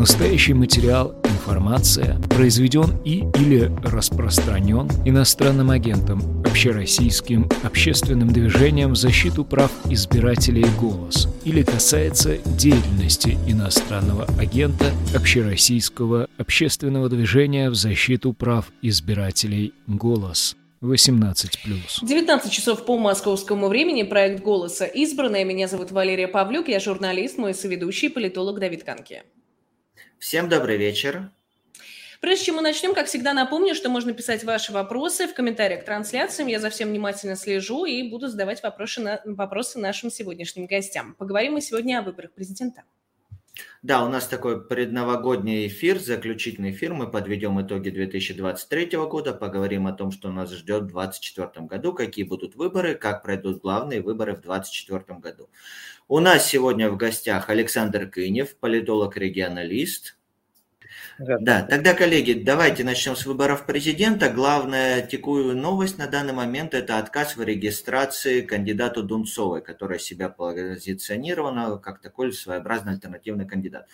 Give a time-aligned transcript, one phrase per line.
[0.00, 9.70] Настоящий материал, информация произведен и или распространен иностранным агентом, общероссийским общественным движением в защиту прав
[9.90, 20.56] избирателей «Голос» или касается деятельности иностранного агента общероссийского общественного движения в защиту прав избирателей «Голос».
[20.80, 22.06] 18+.
[22.06, 24.04] 19 часов по московскому времени.
[24.04, 25.44] Проект «Голоса» избранная.
[25.44, 26.68] Меня зовут Валерия Павлюк.
[26.68, 29.24] Я журналист, мой соведущий, политолог Давид Канки.
[30.20, 31.30] Всем добрый вечер.
[32.20, 35.86] Прежде чем мы начнем, как всегда, напомню, что можно писать ваши вопросы в комментариях к
[35.86, 36.46] трансляциям.
[36.46, 41.14] Я за всем внимательно слежу и буду задавать вопросы, на, вопросы нашим сегодняшним гостям.
[41.14, 42.82] Поговорим мы сегодня о выборах президента.
[43.82, 46.92] Да, у нас такой предновогодний эфир, заключительный эфир.
[46.92, 52.26] Мы подведем итоги 2023 года, поговорим о том, что нас ждет в 2024 году, какие
[52.26, 55.48] будут выборы, как пройдут главные выборы в 2024 году.
[56.08, 60.16] У нас сегодня в гостях Александр Кынев, политолог-регионалист.
[61.22, 64.30] Да, тогда, коллеги, давайте начнем с выборов президента.
[64.30, 71.76] Главная текущая новость на данный момент– это отказ в регистрации кандидату Дунцовой, которая себя позиционировала
[71.76, 73.86] как такой своеобразный альтернативный кандидат.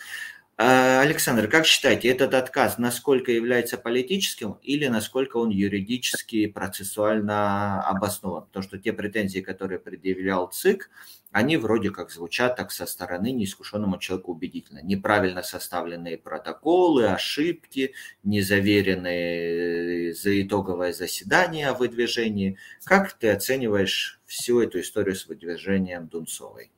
[0.58, 8.46] А, Александр, как считаете, этот отказ насколько является политическим или насколько он юридически, процессуально обоснован?
[8.52, 10.88] То, что те претензии, которые предъявлял ЦИК,
[11.30, 14.80] они вроде как звучат так со стороны неискушенному человеку убедительно.
[14.82, 22.56] Неправильно составленные протоколы, ошибки, незаверенные за итоговое заседание о выдвижении.
[22.84, 26.70] Как ты оцениваешь всю эту историю с выдвижением Дунцовой?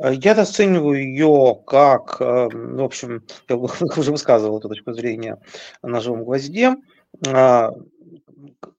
[0.00, 3.56] Я расцениваю ее как, э, в общем, я
[3.96, 5.40] уже высказывал эту точку зрения
[5.82, 6.76] на живом гвозде,
[7.26, 7.72] а,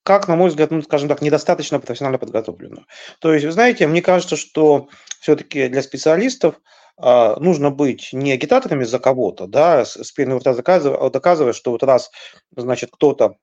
[0.03, 2.85] как, на мой взгляд, ну, скажем так, недостаточно профессионально подготовленную.
[3.19, 4.87] То есть, вы знаете, мне кажется, что
[5.19, 6.55] все-таки для специалистов
[6.95, 11.83] а, нужно быть не агитаторами за кого-то, да, с пеной рта доказывая, доказывая, что вот
[11.83, 12.11] раз,
[12.55, 13.35] значит, кто-то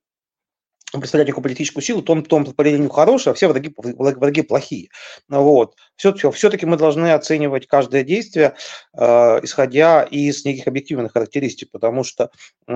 [1.00, 4.42] представлять некую политическую силу, то он, то он по определению хороший, а все враги, враги
[4.42, 4.88] плохие.
[5.28, 5.74] Вот.
[5.96, 8.54] Все-таки, все мы должны оценивать каждое действие,
[8.94, 12.30] э, исходя из неких объективных характеристик, потому что
[12.68, 12.72] э,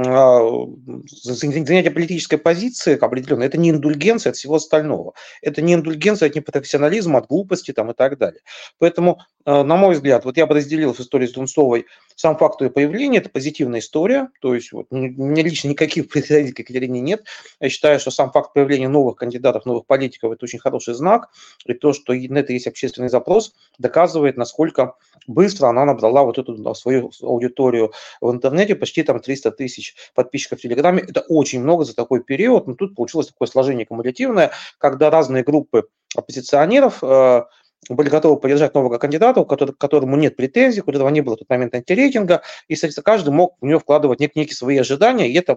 [1.22, 5.12] занятие политической позиции определенно это не индульгенция от всего остального.
[5.42, 8.40] Это не индульгенция от непрофессионализма, от глупости там, и так далее.
[8.78, 11.86] Поэтому, э, на мой взгляд, вот я бы разделил в истории с Дунцовой
[12.20, 16.58] сам факт ее появления– это позитивная история, то есть вот, мне лично никаких претензий к
[16.58, 17.24] Екатерине нет.
[17.60, 21.28] Я считаю, что сам факт появления новых кандидатов, новых политиков– это очень хороший знак,
[21.64, 24.94] и то, что на это есть общественный запрос, доказывает, насколько
[25.26, 30.62] быстро она набрала вот эту свою аудиторию в интернете, почти там 300 тысяч подписчиков в
[30.62, 31.04] Телеграме.
[31.06, 35.88] Это очень много за такой период, но тут получилось такое сложение кумулятивное, когда разные группы
[36.16, 37.44] оппозиционеров э,
[37.88, 41.48] были готовы поддержать нового кандидата, к которому нет претензий, у которого не было в тот
[41.48, 45.56] момент антирейтинга, и, соответственно, каждый мог в него вкладывать нек- некие свои ожидания, и это,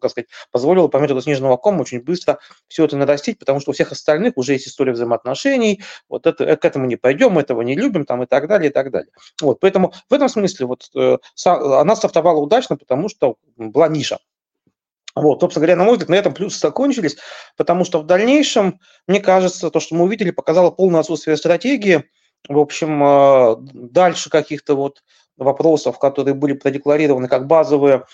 [0.00, 2.38] как сказать, позволило по методу снежного кома очень быстро
[2.68, 6.56] все это нарастить, потому что у всех остальных уже есть история взаимоотношений, вот это, э,
[6.56, 9.12] к этому не пойдем, этого не любим, там, и так далее, и так далее.
[9.40, 14.18] Вот, поэтому в этом смысле вот, э, она стартовала удачно, потому что была ниша.
[15.14, 17.16] Вот, собственно говоря, на мой взгляд, на этом плюсы закончились,
[17.56, 22.04] потому что в дальнейшем, мне кажется, то, что мы увидели, показало полное отсутствие стратегии.
[22.48, 25.02] В общем, э, дальше каких-то вот
[25.36, 28.04] вопросов, которые были продекларированы как базовые,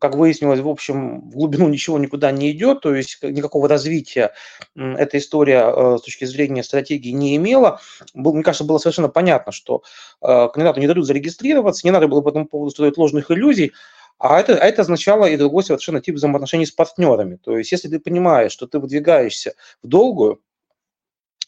[0.00, 4.32] как выяснилось, в общем, в глубину ничего никуда не идет, то есть никакого развития
[4.76, 7.80] эта история э, с точки зрения стратегии не имела.
[8.14, 9.82] Мне кажется, было совершенно понятно, что
[10.22, 13.72] э, кандидату не дадут зарегистрироваться, не надо было по этому поводу строить ложных иллюзий,
[14.20, 17.36] а это, а это означало и другой совершенно тип взаимоотношений с партнерами.
[17.36, 20.40] То есть, если ты понимаешь, что ты выдвигаешься в долгую,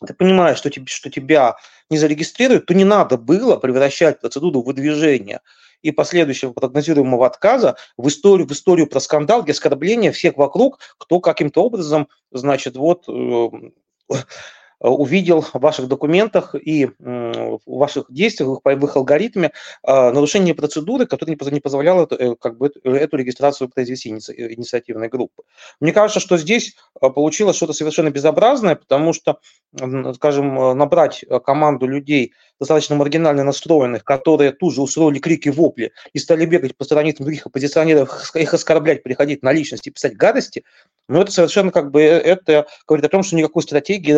[0.05, 1.57] ты понимаешь, что, тебе, что тебя
[1.91, 5.43] не зарегистрируют, то не надо было превращать процедуру выдвижения
[5.83, 11.21] и последующего прогнозируемого отказа в историю, в историю про скандал, где оскорбления всех вокруг, кто
[11.21, 13.49] каким-то образом, значит, вот э,
[14.13, 14.15] Э,
[14.83, 19.53] увидел в ваших документах и в ваших действиях, в их алгоритме
[19.87, 25.43] э, нарушение процедуры, которая не позволяла э, как бы, эту регистрацию произвести инициативной группы.
[25.81, 29.39] Мне кажется, что здесь получилось что-то совершенно безобразное, потому что,
[30.15, 36.47] скажем, набрать команду людей, достаточно маргинально настроенных, которые тут же устроили крики вопли и стали
[36.47, 40.65] бегать по страницам других оппозиционеров, их оскорблять, приходить на личность и писать гадости,
[41.09, 44.13] ну, это совершенно как бы, это говорит о том, что никакой стратегии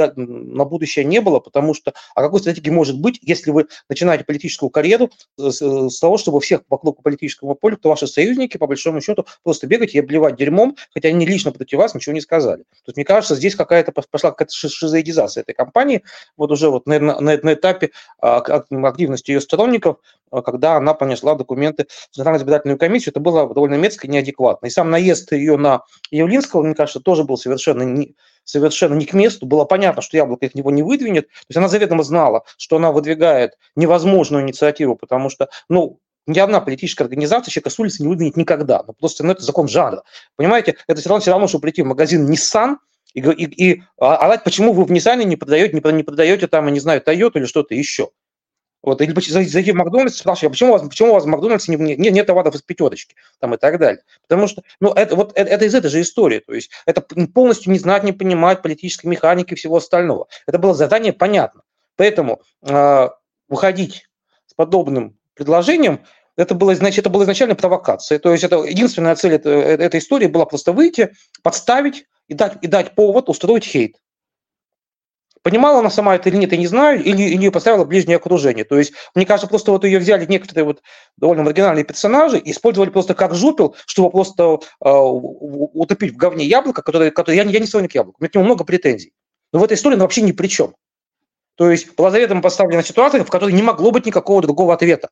[0.54, 4.70] на будущее не было, потому что о какой стратегии может быть, если вы начинаете политическую
[4.70, 9.26] карьеру с, с того, чтобы всех вокруг политического поля, кто ваши союзники, по большому счету,
[9.42, 12.62] просто бегать и обливать дерьмом, хотя они лично против вас ничего не сказали.
[12.62, 16.02] То есть, мне кажется, здесь какая-то пошла какая-то шизоидизация этой компании,
[16.36, 17.90] вот уже вот на, на, на этапе
[18.20, 19.98] а, активности ее сторонников,
[20.30, 24.66] а, когда она понесла документы в Центральную избирательную комиссию, это было довольно мерзко и неадекватно.
[24.66, 29.12] И сам наезд ее на Явлинского, мне кажется, тоже был совершенно не, совершенно не к
[29.12, 29.46] месту.
[29.46, 31.28] Было понятно, что яблоко их него не выдвинет.
[31.28, 36.60] То есть она заведомо знала, что она выдвигает невозможную инициативу, потому что, ну, ни одна
[36.60, 38.82] политическая организация человека с улицы не выдвинет никогда.
[38.86, 40.04] Ну, просто ну, это закон жанра.
[40.36, 42.76] Понимаете, это все равно, все равно, что прийти в магазин Nissan
[43.14, 46.70] и, и, и а, орать, почему вы в Nissan не продаете, не продаете там, я
[46.72, 48.10] не знаю, Toyota или что-то еще.
[48.84, 51.74] Вот, или зайти в Макдональдс, спрашивать, а почему у вас, почему у вас в Макдональдсе
[51.74, 54.02] не, не, нет товаров из пятерочки, там и так далее.
[54.28, 57.00] Потому что, ну, это, вот, это, это из этой же истории, то есть это
[57.32, 60.26] полностью не знать, не понимать политической механики и всего остального.
[60.46, 61.62] Это было задание понятно.
[61.96, 63.08] Поэтому э,
[63.48, 64.06] выходить
[64.46, 66.00] с подобным предложением,
[66.36, 68.18] это было, значит, это была изначально провокация.
[68.18, 72.66] То есть это единственная цель этой, этой истории была просто выйти, подставить и дать, и
[72.66, 73.96] дать повод устроить хейт.
[75.44, 78.64] Понимала она сама это или нет, я не знаю, или, или ее поставила ближнее окружение.
[78.64, 80.80] То есть, мне кажется, просто вот ее взяли некоторые вот
[81.18, 84.56] довольно маргинальные персонажи и использовали просто как жупел, чтобы просто э,
[84.88, 88.46] утопить в говне яблоко, которое, которое я, я не сторонник яблока, у меня к нему
[88.46, 89.12] много претензий.
[89.52, 90.74] Но в этой истории она вообще ни при чем.
[91.56, 95.10] То есть была заведомо поставлена ситуация, в которой не могло быть никакого другого ответа.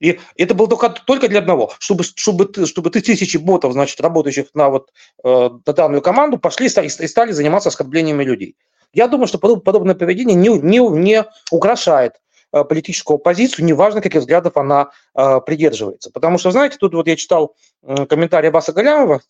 [0.00, 4.46] И это было только, только для одного, чтобы, чтобы, чтобы ты тысячи ботов, значит, работающих
[4.54, 8.56] на вот э, данную команду, пошли и стали заниматься оскорблениями людей.
[8.96, 12.14] Я думаю, что подобное поведение не, не, не украшает
[12.50, 16.10] э, политическую оппозицию, неважно, каких взглядов она э, придерживается.
[16.10, 19.20] Потому что, знаете, тут вот я читал э, комментарий Аббаса Галямова,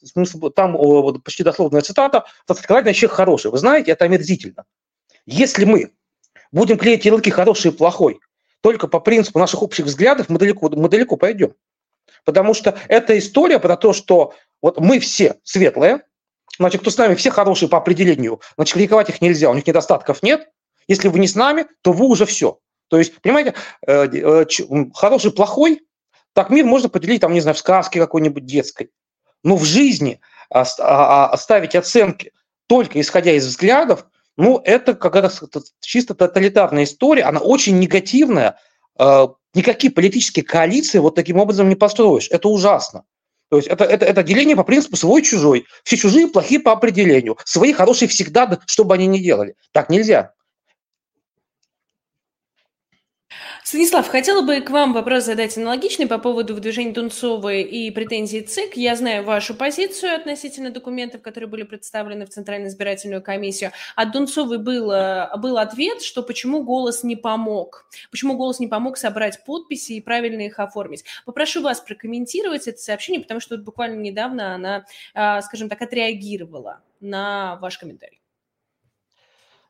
[0.55, 3.51] там о, вот, почти дословная цитата, «Сказать человек хороший».
[3.51, 4.67] Вы знаете, это омерзительно.
[5.27, 5.91] Если мы
[6.53, 8.21] будем клеить ярлыки «хороший» и «плохой»
[8.61, 11.55] только по принципу наших общих взглядов, мы далеко, мы далеко пойдем.
[12.25, 16.03] Потому что это история про то, что вот мы все светлые,
[16.59, 18.41] Значит, кто с нами, все хорошие по определению.
[18.57, 20.49] Значит, критиковать их нельзя, у них недостатков нет.
[20.89, 22.59] Если вы не с нами, то вы уже все.
[22.89, 23.55] То есть, понимаете,
[23.87, 24.47] э, э,
[24.95, 25.83] хороший, плохой,
[26.33, 28.91] так мир можно поделить, там, не знаю, в сказке какой-нибудь детской.
[29.43, 30.21] Но в жизни
[30.51, 32.33] а, а, оставить оценки
[32.69, 34.07] только исходя из взглядов,
[34.37, 35.31] ну, это какая-то
[35.81, 38.59] чисто тоталитарная история, она очень негативная.
[38.99, 42.29] Э, никакие политические коалиции вот таким образом не построишь.
[42.31, 43.05] Это ужасно.
[43.49, 45.67] То есть это, это, это деление по принципу свой-чужой.
[45.85, 47.39] Все чужие плохие по определению.
[47.45, 49.55] Свои хорошие всегда, что бы они ни делали.
[49.73, 50.33] Так нельзя.
[53.65, 58.77] Станислав, хотела бы к вам вопрос задать аналогичный по поводу выдвижения Дунцовой и претензий ЦИК.
[58.77, 63.73] Я знаю вашу позицию относительно документов, которые были представлены в Центральную избирательную комиссию.
[63.97, 64.93] От Дунцовой был,
[65.39, 67.87] был ответ, что почему голос не помог.
[68.11, 71.05] Почему голос не помог собрать подписи и правильно их оформить.
[71.25, 74.85] Попрошу вас прокомментировать это сообщение, потому что буквально недавно она,
[75.15, 78.21] а, скажем так, отреагировала на ваш комментарий.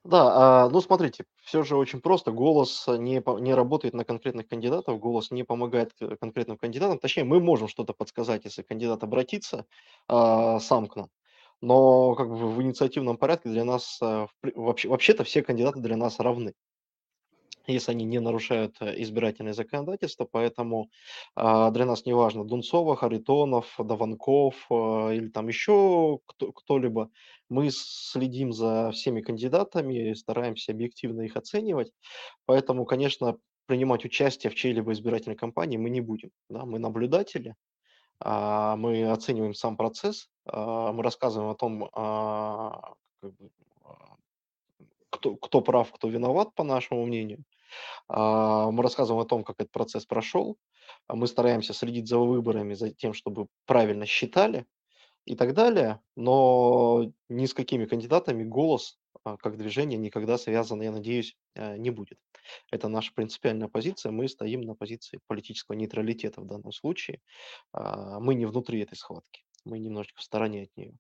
[0.07, 2.31] Да, а, ну смотрите, все же очень просто.
[2.31, 6.99] Голос не, не работает на конкретных кандидатов, голос не помогает конкретным кандидатам.
[6.99, 9.67] Точнее, мы можем что-то подсказать, если кандидат обратится
[10.07, 11.09] а, сам к нам.
[11.61, 16.21] Но как бы в инициативном порядке для нас а, вообще, вообще-то все кандидаты для нас
[16.21, 16.53] равны
[17.73, 20.91] если они не нарушают э, избирательное законодательство, поэтому
[21.35, 27.11] а, для нас не важно Дунцова, Харитонов, Даванков а, или там еще кто, кто-либо.
[27.49, 31.93] Мы следим за всеми кандидатами, стараемся объективно их оценивать,
[32.45, 36.31] поэтому, конечно, принимать участие в чьей-либо избирательной кампании мы не будем.
[36.49, 36.65] Да?
[36.65, 37.55] Мы наблюдатели,
[38.21, 41.91] а, мы оцениваем сам процесс, а, мы рассказываем о том,
[45.11, 47.43] кто, кто прав, кто виноват, по нашему мнению.
[48.09, 50.59] А, мы рассказываем о том, как этот процесс прошел.
[51.09, 54.67] А мы стараемся следить за выборами, за тем, чтобы правильно считали
[55.25, 56.01] и так далее.
[56.15, 62.19] Но ни с какими кандидатами голос а, как движение никогда связан, я надеюсь, не будет.
[62.71, 64.13] Это наша принципиальная позиция.
[64.13, 67.21] Мы стоим на позиции политического нейтралитета в данном случае.
[67.73, 70.95] Мы не внутри этой схватки мы немножечко в стороне от нее.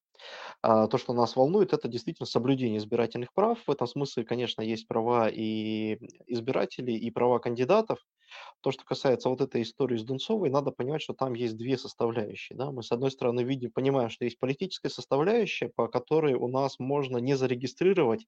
[0.62, 3.58] А то, что нас волнует, это действительно соблюдение избирательных прав.
[3.66, 7.98] В этом смысле, конечно, есть права и избирателей, и права кандидатов.
[8.60, 12.56] То, что касается вот этой истории с Дунцовой, надо понимать, что там есть две составляющие.
[12.58, 12.70] Да?
[12.72, 17.18] Мы, с одной стороны, видим, понимаем, что есть политическая составляющая, по которой у нас можно
[17.18, 18.26] не зарегистрировать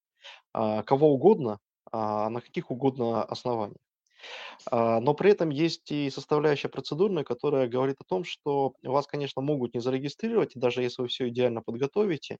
[0.52, 1.58] а, кого угодно,
[1.90, 3.87] а, на каких угодно основаниях.
[4.70, 9.42] А, но при этом есть и составляющая процедурная, которая говорит о том, что вас, конечно,
[9.42, 12.38] могут не зарегистрировать, даже если вы все идеально подготовите,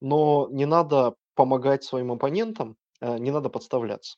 [0.00, 4.16] но не надо помогать своим оппонентам не надо подставляться.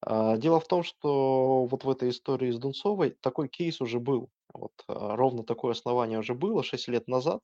[0.00, 4.30] А, дело в том, что вот в этой истории с Дунцовой такой кейс уже был.
[4.54, 7.40] Вот ровно такое основание уже было 6 лет назад.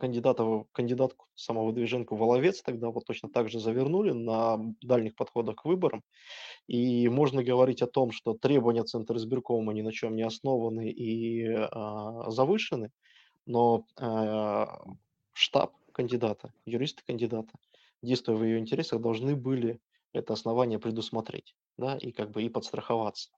[0.00, 6.02] Кандидата, кандидатку самовыдвиженку Воловец тогда вот точно так же завернули на дальних подходах к выборам.
[6.66, 11.46] И можно говорить о том, что требования Центра избиркома ни на чем не основаны и
[11.48, 12.90] а, завышены,
[13.46, 14.80] но а,
[15.32, 17.52] штаб кандидата, юристы кандидата,
[18.02, 19.80] действуя в ее интересах, должны были
[20.12, 23.37] это основание предусмотреть, да, и как бы и подстраховаться а,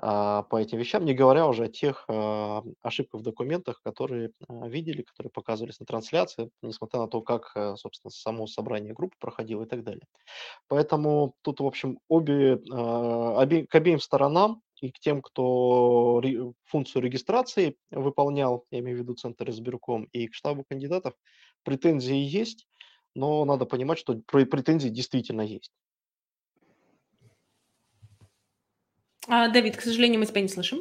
[0.00, 5.02] по этим вещам, не говоря уже о тех а, ошибках в документах, которые а, видели,
[5.02, 9.66] которые показывались на трансляции, несмотря на то, как, а, собственно, само собрание группы проходило и
[9.66, 10.04] так далее.
[10.68, 16.22] Поэтому тут, в общем, обе, а, обе, к обеим сторонам и к тем, кто
[16.66, 21.14] функцию регистрации выполнял, я имею в виду Центр избирком, и к штабу кандидатов,
[21.64, 22.68] претензии есть,
[23.16, 25.72] но надо понимать, что претензии действительно есть.
[29.28, 30.78] А, Давид, к сожалению, мы тебя не слышим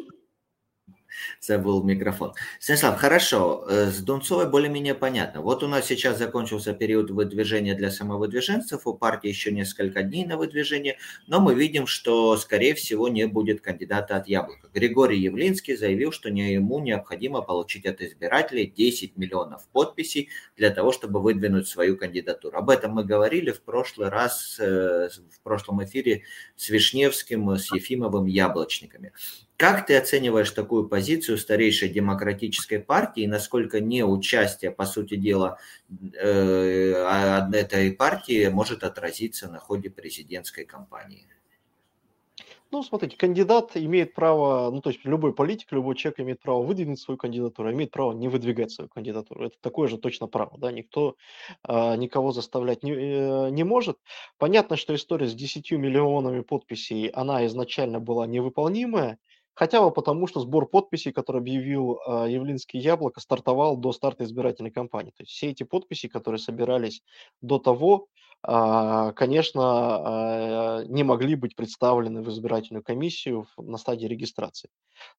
[1.41, 2.33] забыл микрофон.
[2.59, 5.41] Станислав, хорошо, э, с Дунцовой более-менее понятно.
[5.41, 10.37] Вот у нас сейчас закончился период выдвижения для самовыдвиженцев, у партии еще несколько дней на
[10.37, 10.97] выдвижение,
[11.27, 14.69] но мы видим, что, скорее всего, не будет кандидата от Яблока.
[14.73, 20.91] Григорий Явлинский заявил, что не ему необходимо получить от избирателей 10 миллионов подписей для того,
[20.91, 22.57] чтобы выдвинуть свою кандидатуру.
[22.57, 26.23] Об этом мы говорили в прошлый раз, э, в прошлом эфире
[26.55, 29.13] с Вишневским, с Ефимовым, Яблочниками.
[29.57, 35.57] Как ты оцениваешь такую позицию старейшей демократической партии и насколько неучастие, по сути дела,
[35.89, 41.25] э, а, этой партии может отразиться на ходе президентской кампании?
[42.69, 46.99] Ну, смотрите, кандидат имеет право, ну, то есть любой политик, любой человек имеет право выдвинуть
[46.99, 49.45] свою кандидатуру, а имеет право не выдвигать свою кандидатуру.
[49.45, 51.15] Это такое же точно право, да, никто
[51.67, 53.97] э, никого заставлять не, э, не может.
[54.37, 59.17] Понятно, что история с 10 миллионами подписей, она изначально была невыполнимая,
[59.57, 64.69] Хотя бы потому, что сбор подписей, который объявил э, Явлинский Яблоко, стартовал до старта избирательной
[64.69, 65.09] кампании.
[65.09, 67.01] То есть все эти подписи, которые собирались
[67.41, 68.05] до того,
[68.47, 74.69] э, конечно, э, не могли быть представлены в избирательную комиссию на стадии регистрации.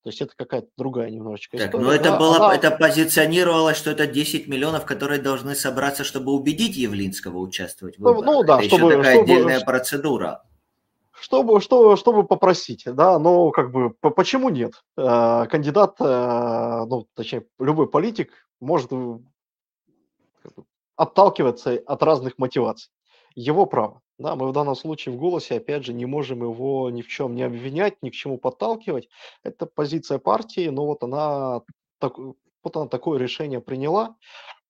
[0.05, 1.85] То есть это какая-то другая немножечко так, история.
[1.85, 2.55] Но это, да, было, она...
[2.55, 8.25] это позиционировалось, что это 10 миллионов, которые должны собраться, чтобы убедить Явлинского участвовать в выборах.
[8.25, 10.45] Ну, ну да, это чтобы, еще такая чтобы, отдельная процедура
[11.21, 14.83] чтобы, что, чтобы попросить, да, но как бы почему нет?
[14.97, 19.19] Э, кандидат, э, ну, точнее, любой политик может э,
[20.97, 22.91] отталкиваться от разных мотиваций.
[23.35, 24.03] Его право.
[24.19, 27.37] Да, мы в данном случае в голосе, опять же, не можем его ни в чем
[27.37, 29.09] не обвинять, ни к чему подталкивать.
[29.45, 31.63] Это позиция партии, но вот она,
[31.99, 34.17] так, вот она такое решение приняла.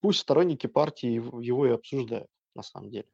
[0.00, 1.08] Пусть сторонники партии
[1.40, 3.06] его и обсуждают, на самом деле.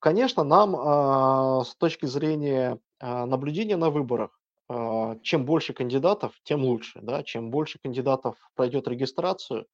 [0.00, 4.38] Конечно, нам а, с точки зрения а, наблюдения на выборах,
[4.68, 7.00] а, чем больше кандидатов, тем лучше.
[7.02, 7.24] Да?
[7.24, 9.66] Чем больше кандидатов пройдет регистрацию,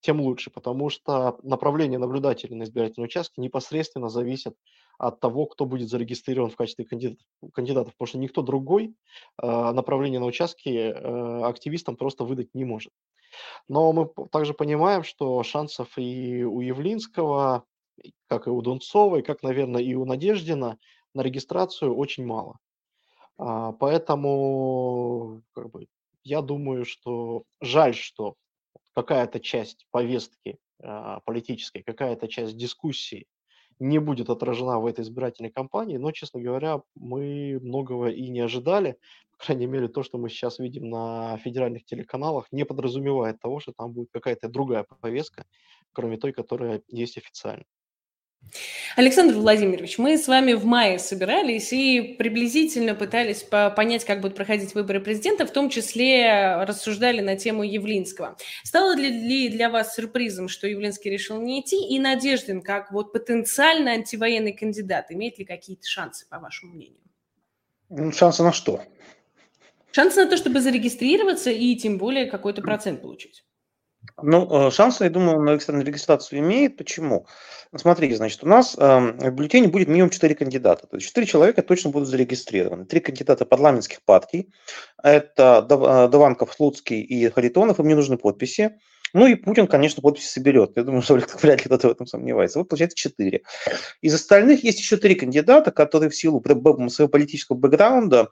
[0.00, 4.54] тем лучше, потому что направление наблюдателей на избирательном участке непосредственно зависит
[4.98, 8.94] от того, кто будет зарегистрирован в качестве кандидатов, потому что никто другой
[9.38, 12.92] направление на участке активистам просто выдать не может.
[13.66, 17.64] Но мы также понимаем, что шансов и у Явлинского,
[18.28, 20.78] как и у Дунцовой, как, наверное, и у Надеждина,
[21.14, 22.58] на регистрацию очень мало.
[23.38, 25.86] А, поэтому как бы,
[26.22, 28.34] я думаю, что жаль, что
[28.94, 33.26] какая-то часть повестки а, политической, какая-то часть дискуссии
[33.80, 38.96] не будет отражена в этой избирательной кампании, но, честно говоря, мы многого и не ожидали.
[39.32, 43.72] По крайней мере, то, что мы сейчас видим на федеральных телеканалах, не подразумевает того, что
[43.76, 45.44] там будет какая-то другая повестка,
[45.92, 47.64] кроме той, которая есть официально.
[48.96, 54.74] Александр Владимирович, мы с вами в мае собирались и приблизительно пытались понять, как будут проходить
[54.74, 58.36] выборы президента, в том числе рассуждали на тему Явлинского.
[58.62, 63.90] Стало ли для вас сюрпризом, что Явлинский решил не идти, и Надеждин, как вот потенциально
[63.90, 67.00] антивоенный кандидат, имеет ли какие-то шансы, по вашему мнению?
[67.90, 68.82] Ну, шансы на что?
[69.90, 73.44] Шансы на то, чтобы зарегистрироваться и тем более какой-то процент получить.
[74.22, 76.76] Ну, э, шансы, я думаю, на регистрацию имеет.
[76.76, 77.26] Почему?
[77.76, 80.86] Смотрите, значит, у нас эм, в бюллетене будет минимум 4 кандидата.
[80.86, 82.84] То есть 4 человека точно будут зарегистрированы.
[82.84, 84.52] Три кандидата парламентских партий.
[85.02, 87.80] Это э, Даванков, Слуцкий и Харитонов.
[87.80, 88.78] Им не нужны подписи.
[89.12, 90.72] Ну и Путин, конечно, подписи соберет.
[90.76, 92.60] Я думаю, что вряд ли кто-то в этом сомневается.
[92.60, 93.42] Вот получается 4.
[94.02, 98.28] Из остальных есть еще три кандидата, которые в силу своего политического бэкграунда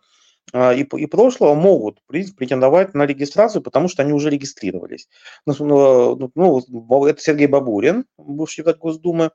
[0.52, 5.08] и, и прошлого могут претендовать на регистрацию, потому что они уже регистрировались.
[5.46, 5.54] Ну,
[6.34, 9.30] ну, ну это Сергей Бабурин, бывший депутат Госдумы.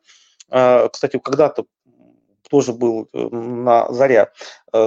[0.49, 1.65] А, кстати, когда-то
[2.49, 4.31] тоже был э, на заре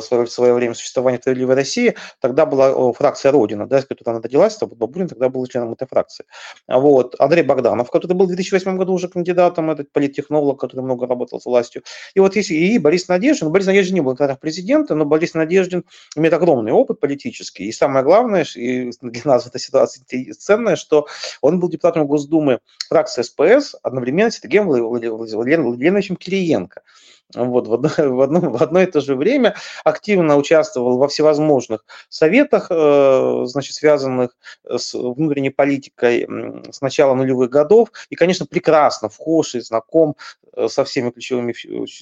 [0.01, 4.57] свое, в свое время существования «Справедливой России», тогда была фракция «Родина», да, которая она родилась,
[4.57, 6.25] то Бабурин тогда был членом этой фракции.
[6.69, 7.17] Вот.
[7.19, 11.47] Андрей Богданов, который был в 2008 году уже кандидатом, этот политтехнолог, который много работал с
[11.47, 11.83] властью.
[12.15, 13.51] И вот есть и Борис Надеждин.
[13.51, 15.85] Борис Надеждин не был когда президента, но Борис Надеждин
[16.17, 17.65] имеет огромный опыт политический.
[17.65, 20.05] И самое главное, и для нас эта ситуация
[20.39, 21.07] ценная, что
[21.41, 26.83] он был депутатом Госдумы фракции СПС одновременно с Сергеем Владимировичем Кириенко
[27.35, 31.85] вот, в, одно, в, одно, в одно и то же время активно участвовал во всевозможных
[32.09, 36.27] советах, э, значит, связанных с внутренней политикой
[36.71, 40.17] с начала нулевых годов, и, конечно, прекрасно вхож и знаком
[40.57, 41.55] э, со всеми ключевыми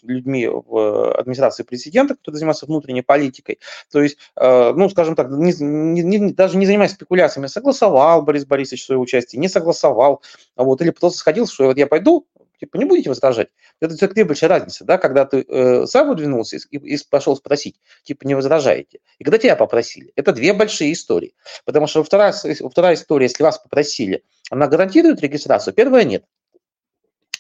[0.03, 3.59] людьми в администрации президента, которые занимаются внутренней политикой.
[3.91, 8.47] То есть, э, ну, скажем так, не, не, не, даже не занимаясь спекуляциями, согласовал Борис
[8.47, 10.23] Борисович свое участие, не согласовал,
[10.57, 12.27] вот, или просто сходил, что вот я пойду
[12.59, 13.49] типа, не будете возражать?
[13.81, 17.81] Это все две большая разница, да, когда ты э, сам выдвинулся и, и пошел спросить,
[18.03, 20.13] типа, не возражаете, и когда тебя попросили.
[20.17, 21.35] Это две большие истории.
[21.65, 26.25] Потому что вторая, вторая история, если вас попросили, она гарантирует регистрацию, первая нет.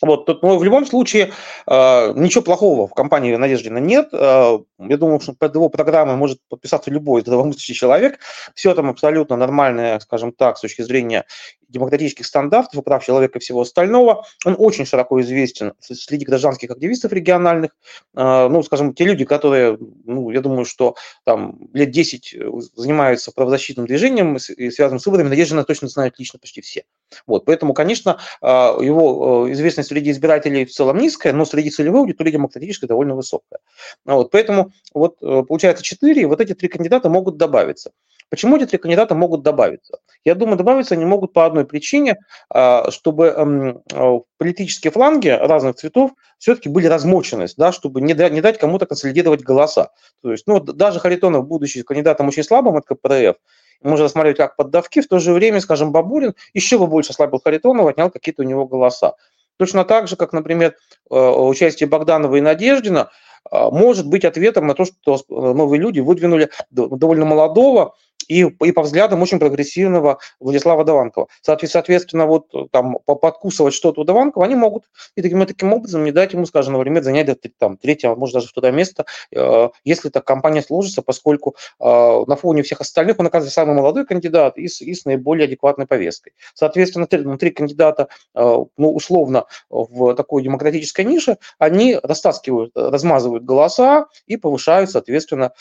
[0.00, 1.32] Вот, тут, ну, в любом случае
[1.66, 4.08] э, ничего плохого в компании Надеждина нет.
[4.12, 8.20] Э, я думаю, что под его программой может подписаться любой здравомыслящий человек.
[8.54, 11.26] Все там абсолютно нормальное, скажем так, с точки зрения
[11.68, 14.24] демократических стандартов и прав человека и всего остального.
[14.44, 17.72] Он очень широко известен среди гражданских активистов региональных.
[18.16, 22.36] Э, ну, скажем, те люди, которые, ну, я думаю, что там лет 10
[22.74, 26.84] занимаются правозащитным движением и связанным с выборами, Надеждина точно знают лично почти все.
[27.26, 32.00] Вот, поэтому, конечно, э, его э, известность среди избирателей в целом низкая, но среди целевой
[32.00, 33.60] аудитории демократической довольно высокая.
[34.04, 37.92] Вот, поэтому вот получается 4, и вот эти три кандидата могут добавиться.
[38.30, 39.98] Почему эти три кандидата могут добавиться?
[40.24, 42.18] Я думаю, добавиться они могут по одной причине,
[42.50, 48.58] а, чтобы эм, а, политические фланги разных цветов все-таки были размочены, да, чтобы не дать,
[48.58, 49.90] кому-то консолидировать голоса.
[50.22, 53.36] То есть, ну, даже Харитонов, будучи кандидатом очень слабым от КПРФ,
[53.82, 57.90] можно рассматривать как поддавки, в то же время, скажем, Бабурин еще бы больше ослабил Харитонова,
[57.90, 59.14] отнял какие-то у него голоса.
[59.56, 60.76] Точно так же, как, например,
[61.10, 63.10] э, участие Богданова и Надеждина
[63.50, 67.94] может быть ответом на то, что новые люди выдвинули довольно молодого,
[68.28, 71.28] и, и по взглядам очень прогрессивного Владислава Даванкова.
[71.40, 74.84] Соответственно, вот э, там подкусывать что-то у Даванкова они могут,
[75.16, 78.72] и таким, таким образом не дать ему, скажем, например, занять там, третье, может даже второе
[78.72, 83.74] место, э, если так компания сложится, поскольку э, на фоне всех остальных он оказывается самый
[83.74, 86.32] молодой кандидат и с, и с наиболее адекватной повесткой.
[86.54, 94.90] Соответственно, внутри кандидата, ну, условно, в такой демократической нише, они растаскивают, размазывают голоса и повышают,
[94.90, 95.52] соответственно,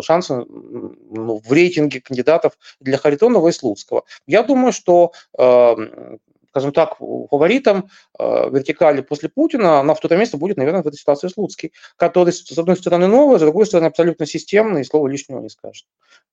[0.00, 4.04] шансы ну, в рейтинге рейтинге кандидатов для Харитонова и Слуцкого.
[4.26, 6.18] Я думаю, что эм,
[6.52, 11.28] скажем так, фаворитом э, вертикали после Путина на второе место будет, наверное, в этой ситуации
[11.28, 15.48] Слуцкий, который, с одной стороны, новый, с другой стороны, абсолютно системный, и слова лишнего не
[15.48, 15.86] скажет.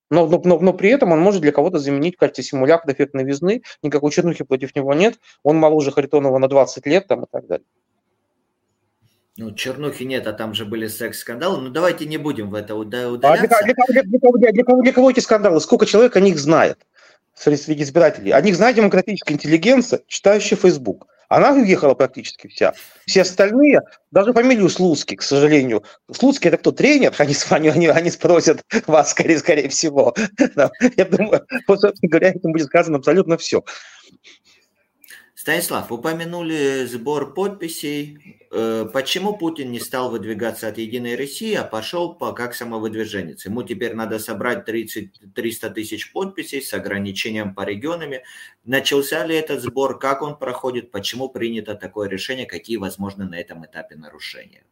[0.10, 3.14] Но, но, но, но при этом он может для кого-то заменить в качестве симулятора эффект
[3.14, 7.48] новизны, никакой чернухи против него нет, он моложе Харитонова на 20 лет там, и так
[7.48, 7.66] далее.
[9.40, 11.62] Ну, чернухи нет, а там же были секс-скандалы.
[11.62, 13.30] Ну, давайте не будем в это удаляться.
[13.30, 15.62] А для, для, для, для, кого, для, кого, для кого эти скандалы?
[15.62, 16.78] Сколько человек о них знает
[17.36, 18.32] среди избирателей?
[18.32, 21.08] О них знает демократическая интеллигенция, читающая Facebook.
[21.30, 22.74] Она уехала практически вся.
[23.06, 25.86] Все остальные, даже фамилию Слуцкий, к сожалению.
[26.12, 27.16] Слуцкий это кто, тренер?
[27.18, 27.34] Они,
[27.70, 30.14] они, они, спросят вас, скорее, скорее всего.
[30.98, 33.64] Я думаю, собственно говоря, этим будет сказано абсолютно все.
[35.40, 38.38] Станислав, упомянули сбор подписей.
[38.52, 43.46] Э, почему Путин не стал выдвигаться от «Единой России», а пошел по как самовыдвиженец?
[43.46, 48.26] Ему теперь надо собрать 30, 300 тысяч подписей с ограничением по регионами.
[48.66, 49.98] Начался ли этот сбор?
[49.98, 50.92] Как он проходит?
[50.92, 52.46] Почему принято такое решение?
[52.46, 54.66] Какие возможны на этом этапе нарушения?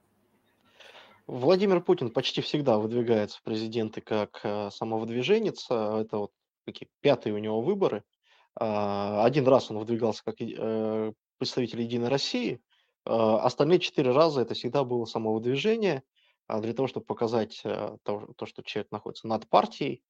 [1.27, 5.63] Владимир Путин почти всегда выдвигается в президенты как э, самовыдвиженец.
[5.67, 6.31] Это вот
[6.65, 8.16] такие пятые у него выборы– а,
[8.59, 12.59] один раз он выдвигался как э, представитель «Единой России»,
[13.05, 16.03] а, остальные четыре раза это всегда было самовыдвижение
[16.47, 20.03] а, для того, чтобы показать э, то, что человек находится над партией,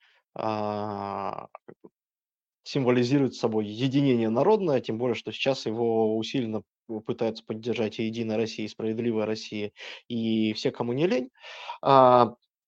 [2.63, 6.61] символизирует собой единение народное, тем более, что сейчас его усиленно
[7.05, 9.71] пытаются поддержать и «Единая Россия», и «Справедливая Россия»,
[10.07, 11.31] и все, кому не лень.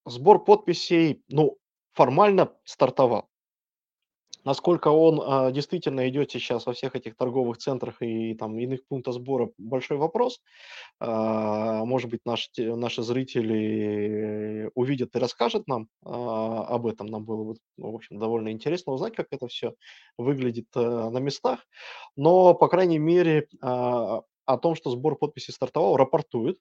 [0.05, 1.57] Сбор подписей, ну,
[1.93, 3.29] формально стартовал.
[4.45, 9.15] Насколько он а, действительно идет сейчас во всех этих торговых центрах и там иных пунктах
[9.15, 10.41] сбора, большой вопрос.
[10.99, 17.07] А, может быть, наши, наши зрители увидят и расскажут нам а, об этом.
[17.07, 19.73] Нам было бы, ну, в общем, довольно интересно узнать, как это все
[20.17, 21.65] выглядит а, на местах.
[22.15, 26.57] Но, по крайней мере, а, о том, что сбор подписей стартовал, рапортует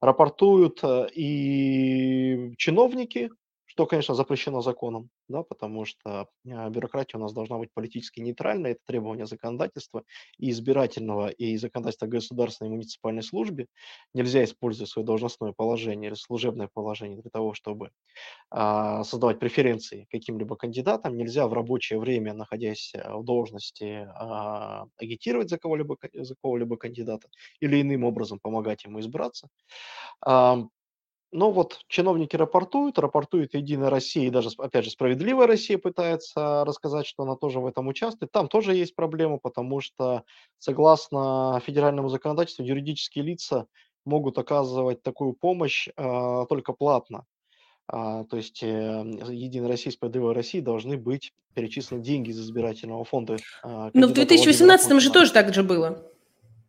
[0.00, 0.80] рапортуют
[1.14, 3.28] и чиновники,
[3.80, 8.72] что, конечно, запрещено законом, да, потому что а, бюрократия у нас должна быть политически нейтральной,
[8.72, 10.04] это требование законодательства
[10.36, 13.68] и избирательного, и законодательства государственной и муниципальной службе.
[14.12, 17.88] Нельзя использовать свое должностное положение или служебное положение для того, чтобы
[18.50, 21.16] а, создавать преференции каким-либо кандидатам.
[21.16, 27.28] Нельзя в рабочее время, находясь а, в должности, а, агитировать за кого-либо, за кого-либо кандидата
[27.60, 29.48] или иным образом помогать ему избраться.
[31.32, 37.06] Но вот чиновники рапортуют, рапортует Единая Россия, и даже, опять же, Справедливая Россия пытается рассказать,
[37.06, 38.32] что она тоже в этом участвует.
[38.32, 40.24] Там тоже есть проблема, потому что,
[40.58, 43.66] согласно федеральному законодательству, юридические лица
[44.04, 47.26] могут оказывать такую помощь э, только платно.
[47.86, 48.66] А, то есть э,
[49.28, 53.36] Единая Россия Справедливая Россия должны быть перечислены деньги из избирательного фонда.
[53.64, 56.09] Э, Но в 2018 же тоже так же было.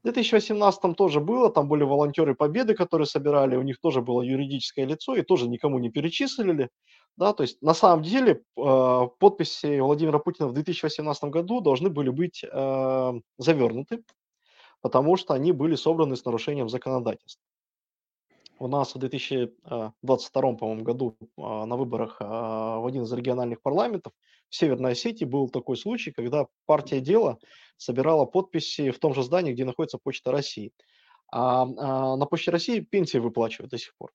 [0.01, 4.85] В 2018 тоже было, там были волонтеры Победы, которые собирали, у них тоже было юридическое
[4.85, 6.69] лицо, и тоже никому не перечислили.
[7.17, 12.09] Да, то есть на самом деле э, подписи Владимира Путина в 2018 году должны были
[12.09, 14.03] быть э, завернуты,
[14.81, 17.43] потому что они были собраны с нарушением законодательства.
[18.62, 24.13] У нас в 2022, по-моему, году а, на выборах а, в один из региональных парламентов
[24.50, 27.39] в Северной Осетии был такой случай, когда партия «Дело»
[27.78, 30.74] собирала подписи в том же здании, где находится Почта России.
[31.32, 34.12] А, а на Почте России пенсии выплачивают до сих пор.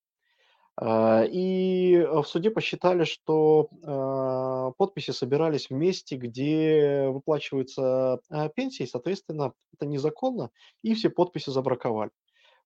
[0.81, 8.21] И в суде посчитали, что подписи собирались в месте, где выплачиваются
[8.55, 10.51] пенсии, соответственно, это незаконно,
[10.83, 12.11] и все подписи забраковали.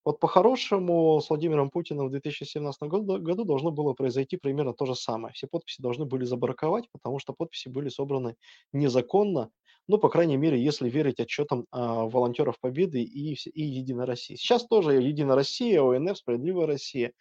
[0.05, 5.35] Вот по-хорошему с Владимиром Путиным в 2017 году, должно было произойти примерно то же самое.
[5.35, 8.37] Все подписи должны были забраковать, потому что подписи были собраны
[8.73, 9.51] незаконно,
[9.91, 14.37] ну, по крайней мере, если верить отчетам а, волонтеров Победы и, и Единой России.
[14.37, 17.13] Сейчас тоже Единая Россия, ОНФ, Справедливая Россия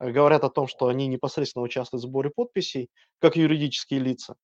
[0.00, 4.36] э, говорят о том, что они непосредственно участвуют в сборе подписей, как юридические лица.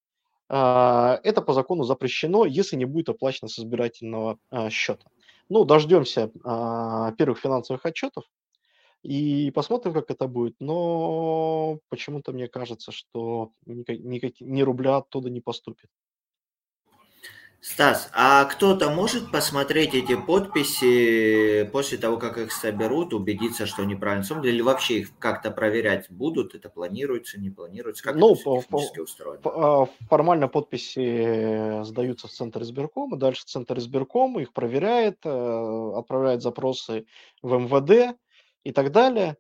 [0.51, 5.07] А, это по закону запрещено, если не будет оплачено с избирательного а, счета.
[5.51, 8.25] Ну, дождемся а, первых финансовых отчетов
[9.03, 10.57] и посмотрим, как это будет.
[10.61, 15.91] Но почему-то мне кажется, что никак, никак, ни рубля оттуда не поступит.
[17.63, 23.95] Стас, а кто-то может посмотреть эти подписи после того, как их соберут, убедиться, что они
[23.95, 26.55] правильно собраны, или вообще их как-то проверять будут?
[26.55, 28.03] Это планируется, не планируется?
[28.03, 29.43] Как ну, это по, технически устроено?
[29.45, 37.05] А, формально подписи сдаются в Центр избиркома, дальше Центр избиркома их проверяет, э, отправляет запросы
[37.43, 38.19] в МВД
[38.65, 39.37] и так далее,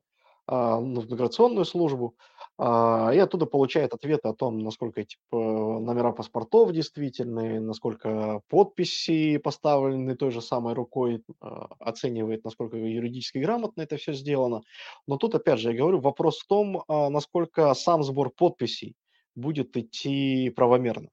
[0.47, 2.17] а, ну, в миграционную службу.
[2.63, 10.15] А, и оттуда получает ответы о том, насколько эти номера паспортов действительны, насколько подписи поставлены
[10.15, 14.61] той же самой рукой, а, оценивает, насколько юридически грамотно это все сделано.
[15.07, 18.95] Но тут, опять же, я говорю, вопрос в том, а, насколько сам сбор подписей
[19.35, 21.09] будет идти правомерно,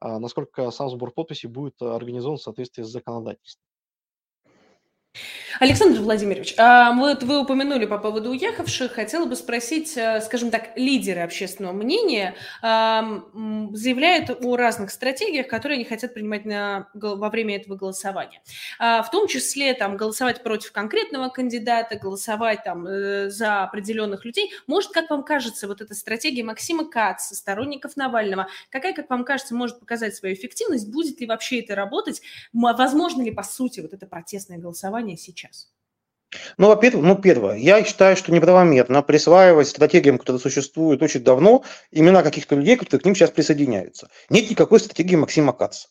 [0.00, 3.67] насколько сам сбор подписей будет организован в соответствии с законодательством.
[5.60, 8.92] Александр Владимирович, а вот вы упомянули по поводу уехавших.
[8.92, 15.84] Хотела бы спросить, э, скажем так, лидеры общественного мнения заявляют о разных стратегиях, которые они
[15.84, 18.40] хотят принимать на, во время этого голосования.
[18.78, 24.52] А, в том числе там, голосовать против конкретного кандидата, голосовать там, э, за определенных людей.
[24.66, 29.54] Может, как вам кажется, вот эта стратегия Максима Каца, сторонников Навального, какая, как вам кажется,
[29.54, 30.90] может показать свою эффективность?
[30.90, 32.22] Будет ли вообще это работать?
[32.52, 35.18] Возможно ли, по сути, вот это протестное голосование сейчас?
[35.18, 35.68] сейчас?
[36.58, 42.22] Ну, во-первых, ну, первое, я считаю, что неправомерно присваивать стратегиям, которые существуют очень давно, имена
[42.22, 44.10] каких-то людей, которые к ним сейчас присоединяются.
[44.28, 45.88] Нет никакой стратегии Максима Каца.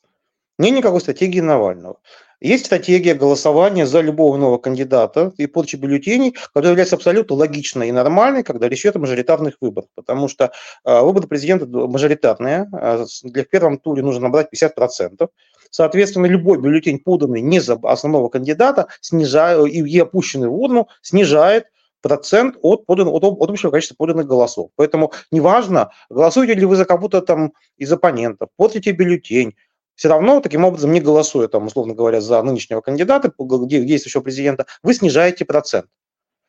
[0.59, 1.99] Нет никакой стратегии Навального.
[2.39, 7.91] Есть стратегия голосования за любого нового кандидата и подачи бюллетеней, которая является абсолютно логичной и
[7.91, 9.89] нормальной, когда речь идет о мажоритарных выборах.
[9.95, 10.51] Потому что
[10.85, 12.69] э, выборы президента мажоритарные.
[12.71, 15.29] Э, для в первом туре нужно набрать 50%.
[15.71, 21.65] Соответственно, любой бюллетень, поданный не за основного кандидата, снижает, и, опущенный в урну, снижает
[22.01, 24.69] процент от, подан, от, от общего количества поданных голосов.
[24.75, 29.55] Поэтому неважно, голосуете ли вы за кого-то там из оппонентов, платите бюллетень,
[29.95, 34.93] все равно таким образом, не голосуя, там, условно говоря, за нынешнего кандидата, действующего президента, вы
[34.93, 35.87] снижаете процент.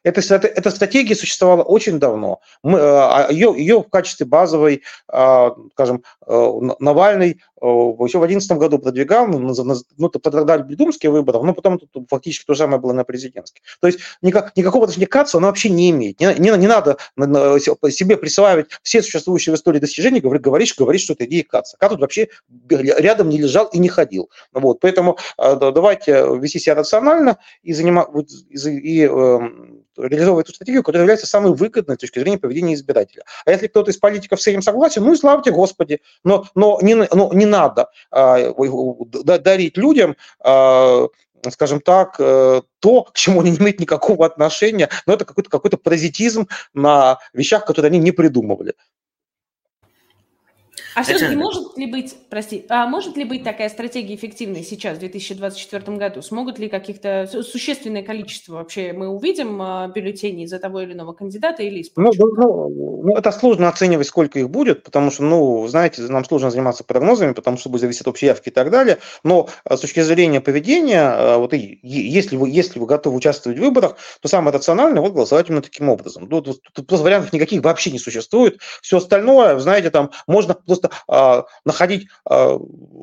[0.09, 2.40] Эта, эта стратегия существовала очень давно.
[2.62, 8.53] Мы, а, ее, ее в качестве базовой, а, скажем, э, Навальный э, еще в 2011
[8.53, 13.05] году продвигал, ну, подтверждали думские выборы, но потом тут фактически то же самое было на
[13.05, 13.62] президентских.
[13.81, 16.21] То есть никак, никакого к КАЦу она вообще не имеет.
[16.21, 21.12] Не, не, не надо себе присваивать все существующие в истории достижения, говорить, говорить, говорить что
[21.12, 21.77] это идея КАЦа.
[21.79, 22.29] КАЦ тут вообще
[22.68, 24.31] рядом не лежал и не ходил.
[24.53, 28.09] Вот, поэтому э, давайте вести себя рационально и, занимать,
[28.51, 29.09] и, и
[29.98, 33.24] реализовывает ту стратегию, которая является самой выгодной с точки зрения поведения избирателя.
[33.44, 36.94] А если кто-то из политиков с этим согласен, ну и славьте Господи, но, но, не,
[36.94, 38.52] но не надо а,
[39.38, 41.06] дарить людям а,
[41.50, 45.70] скажем так, э, то, к чему они не имеют никакого отношения, но это какой-то какой
[45.70, 48.74] паразитизм на вещах, которые они не придумывали.
[50.98, 55.00] А все-таки может ли быть, прости, а может ли быть такая стратегия эффективной сейчас, в
[55.00, 56.22] 2024 году?
[56.22, 61.62] Смогут ли каких-то существенное количество вообще мы увидим а, бюллетеней за того или иного кандидата
[61.62, 66.24] или ну, ну, ну, это сложно оценивать, сколько их будет, потому что, ну, знаете, нам
[66.24, 68.98] сложно заниматься прогнозами, потому что будет зависеть от общей явки и так далее.
[69.22, 73.62] Но а, с точки зрения поведения, а, вот если вы, если вы готовы участвовать в
[73.62, 76.28] выборах, то самое рациональное вот голосовать именно таким образом.
[76.28, 78.58] Тут, тут, тут вариантов никаких вообще не существует.
[78.82, 82.59] Все остальное, знаете, там можно просто а, находить, а,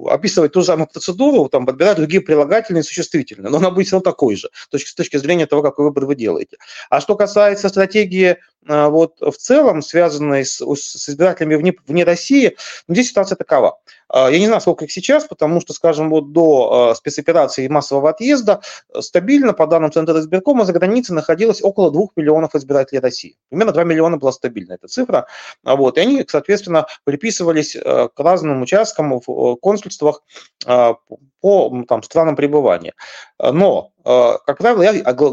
[0.07, 4.11] описывать ту самую процедуру, там, подбирать другие прилагательные и существительные, но она будет все равно
[4.11, 6.57] такой же, с точки, с точки зрения того, какой выбор вы делаете.
[6.89, 12.55] А что касается стратегии а, вот в целом, связанной с, с избирателями вне, вне России,
[12.87, 13.79] ну, здесь ситуация такова.
[14.07, 17.69] А, я не знаю, сколько их сейчас, потому что, скажем, вот до а, спецоперации и
[17.69, 18.61] массового отъезда
[18.99, 23.37] стабильно, по данным Центра избиркома, за границей находилось около 2 миллионов избирателей России.
[23.49, 25.27] Примерно 2 миллиона была стабильная эта цифра.
[25.63, 30.21] Вот, и они, соответственно, приписывались к разным участкам в консульствах
[30.65, 32.93] по там, странам пребывания.
[33.39, 34.83] Но Э, как правило,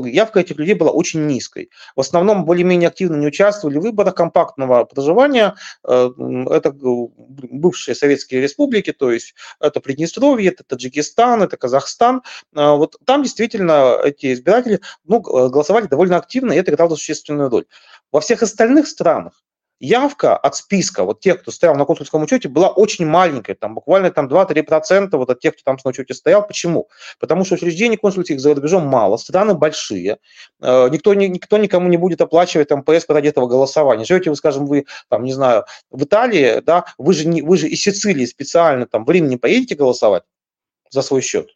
[0.06, 1.70] явка этих людей была очень низкой.
[1.94, 5.54] В основном более-менее активно не участвовали в выборах компактного проживания.
[5.86, 6.10] Э,
[6.50, 12.22] это бывшие советские республики, то есть это Приднестровье, это Таджикистан, это Казахстан.
[12.54, 17.66] Э, вот там действительно эти избиратели ну, голосовали довольно активно, и это играло существенную роль.
[18.10, 19.42] Во всех остальных странах
[19.82, 24.10] явка от списка вот тех, кто стоял на консульском учете, была очень маленькая, там буквально
[24.10, 26.46] там 2-3% вот от тех, кто там на учете стоял.
[26.46, 26.88] Почему?
[27.18, 30.18] Потому что учреждений консульских за рубежом мало, страны большие,
[30.60, 34.04] э, никто, никто никому не будет оплачивать там ПС ради этого голосования.
[34.04, 37.68] Живете вы, скажем, вы, там, не знаю, в Италии, да, вы же, не, вы же
[37.68, 40.22] из Сицилии специально там в Рим не поедете голосовать
[40.90, 41.48] за свой счет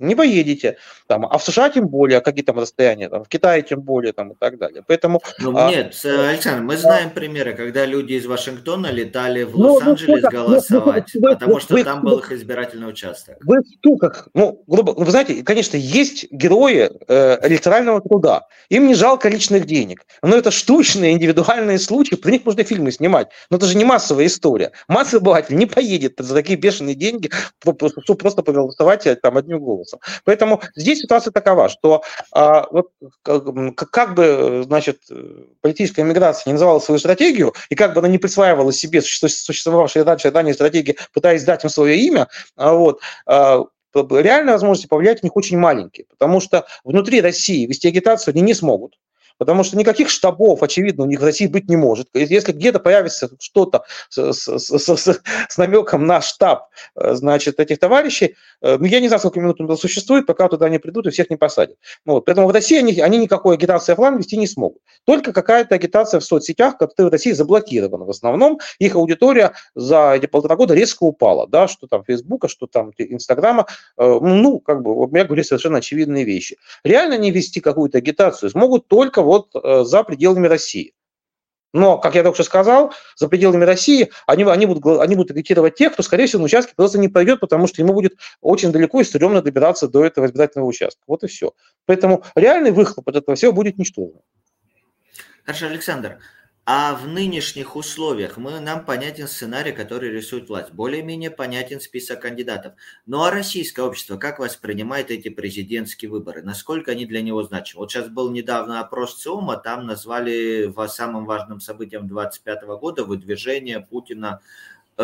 [0.00, 0.76] не поедете.
[1.06, 4.12] Там, а в США тем более, а какие там расстояния, там, в Китае тем более
[4.12, 4.82] там, и так далее.
[4.86, 9.74] Поэтому, ну, а, нет, Александр, мы знаем примеры, когда люди из Вашингтона летали в ну,
[9.74, 13.36] Лос-Анджелес ну, голосовать, ну, вы, потому что вы, там был их избирательный участок.
[13.44, 18.94] Вы в штуках, ну, грубо, вы знаете, конечно, есть герои э, электорального труда, им не
[18.94, 23.66] жалко личных денег, но это штучные, индивидуальные случаи, про них можно фильмы снимать, но это
[23.66, 24.72] же не массовая история.
[24.88, 30.22] Массовый обыватель не поедет за такие бешеные деньги, чтобы просто проголосовать там одним голосом вопросом.
[30.24, 32.90] Поэтому здесь ситуация такова, что а, вот,
[33.22, 35.00] как, как бы, значит,
[35.60, 40.30] политическая миграция не называла свою стратегию, и как бы она не присваивала себе существовавшие раньше
[40.30, 45.36] ранее стратегии, пытаясь дать им свое имя, а, вот, а, реальные возможности повлиять на них
[45.36, 48.96] очень маленькие, потому что внутри России вести агитацию они не смогут.
[49.40, 52.08] Потому что никаких штабов, очевидно, у них в России быть не может.
[52.12, 57.78] Если где-то появится что-то с, с, с, с, с намеком на штаб э, значит, этих
[57.78, 61.10] товарищей, э, ну, я не знаю, сколько минут он существует, пока туда не придут и
[61.10, 61.78] всех не посадят.
[62.04, 62.26] Ну вот.
[62.26, 64.82] Поэтому в России они, они никакой агитации офлайн вести не смогут.
[65.06, 68.04] Только какая-то агитация в соцсетях, которые в России заблокированы.
[68.04, 71.48] В основном их аудитория за эти полтора года резко упала.
[71.48, 73.64] Да, что там Фейсбука, что там Инстаграма.
[73.96, 76.58] Э, ну, как бы, я говорю совершенно очевидные вещи.
[76.84, 80.92] Реально не вести какую-то агитацию смогут только вот э, за пределами России.
[81.72, 85.76] Но, как я только что сказал, за пределами России они, они, будут, они будут агитировать
[85.76, 89.00] тех, кто, скорее всего, на участке просто не пойдет, потому что ему будет очень далеко
[89.00, 91.00] и стрёмно добираться до этого избирательного участка.
[91.06, 91.52] Вот и все.
[91.86, 94.20] Поэтому реальный выхлоп от этого всего будет ничтожным.
[95.44, 96.18] Хорошо, Александр.
[96.66, 100.72] А в нынешних условиях мы, нам понятен сценарий, который рисует власть.
[100.72, 102.74] Более-менее понятен список кандидатов.
[103.06, 106.42] Ну а российское общество как воспринимает эти президентские выборы?
[106.42, 107.80] Насколько они для него значимы?
[107.80, 114.40] Вот сейчас был недавно опрос ЦИОМа, там назвали самым важным событием 2025 года выдвижение Путина
[114.98, 115.02] э,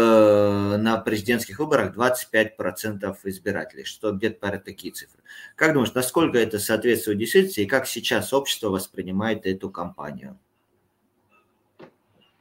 [0.79, 5.21] на президентских выборах 25% избирателей, что где-то пара такие цифры.
[5.57, 10.39] Как думаешь, насколько это соответствует действительности и как сейчас общество воспринимает эту кампанию?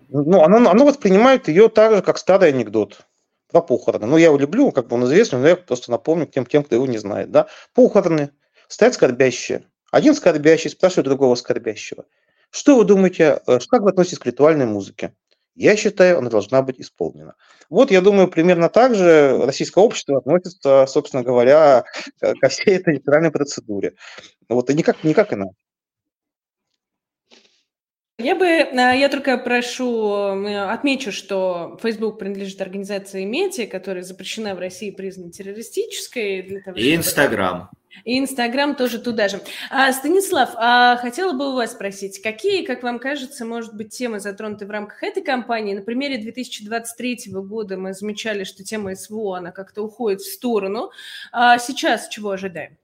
[0.09, 3.05] Ну, оно, оно воспринимает ее так же, как старый анекдот
[3.49, 4.05] про похороны.
[4.05, 6.75] Ну, я его люблю, как бы он известный, но я просто напомню тем, тем, кто
[6.75, 7.31] его не знает.
[7.31, 7.47] Да?
[7.73, 8.31] Похороны,
[8.67, 9.63] стоят скорбящие.
[9.91, 12.05] Один скорбящий спрашивает другого скорбящего.
[12.49, 15.13] Что вы думаете, э, как вы относитесь к ритуальной музыке?
[15.55, 17.35] Я считаю, она должна быть исполнена.
[17.69, 21.85] Вот, я думаю, примерно так же российское общество относится, собственно говоря,
[22.19, 23.95] ко всей этой ритуальной процедуре.
[24.49, 25.55] Вот, и никак, никак иначе.
[28.17, 34.55] Я бы, э, я только прошу, э, отмечу, что Facebook принадлежит организации Мети, которая запрещена
[34.55, 36.41] в России, признана террористической.
[36.43, 37.69] Для того, И Инстаграм.
[38.05, 39.41] И Инстаграм тоже туда же.
[39.69, 44.21] А, Станислав, а хотела бы у вас спросить, какие, как вам кажется, может быть, темы
[44.21, 45.73] затронуты в рамках этой кампании?
[45.73, 50.89] На примере 2023 года мы замечали, что тема СВО, она как-то уходит в сторону.
[51.33, 52.77] А сейчас чего ожидаем?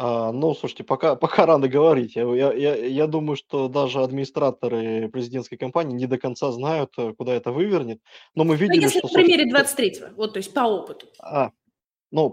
[0.00, 2.14] А, ну, слушайте, пока, пока рано говорить.
[2.14, 7.34] Я, я, я думаю, что даже администраторы президентской кампании не до конца знают, э, куда
[7.34, 8.00] это вывернет.
[8.36, 9.08] Но мы ну, видели, если что...
[9.08, 11.08] на примере 23-го, вот, то есть по опыту.
[11.18, 11.50] А,
[12.12, 12.32] ну,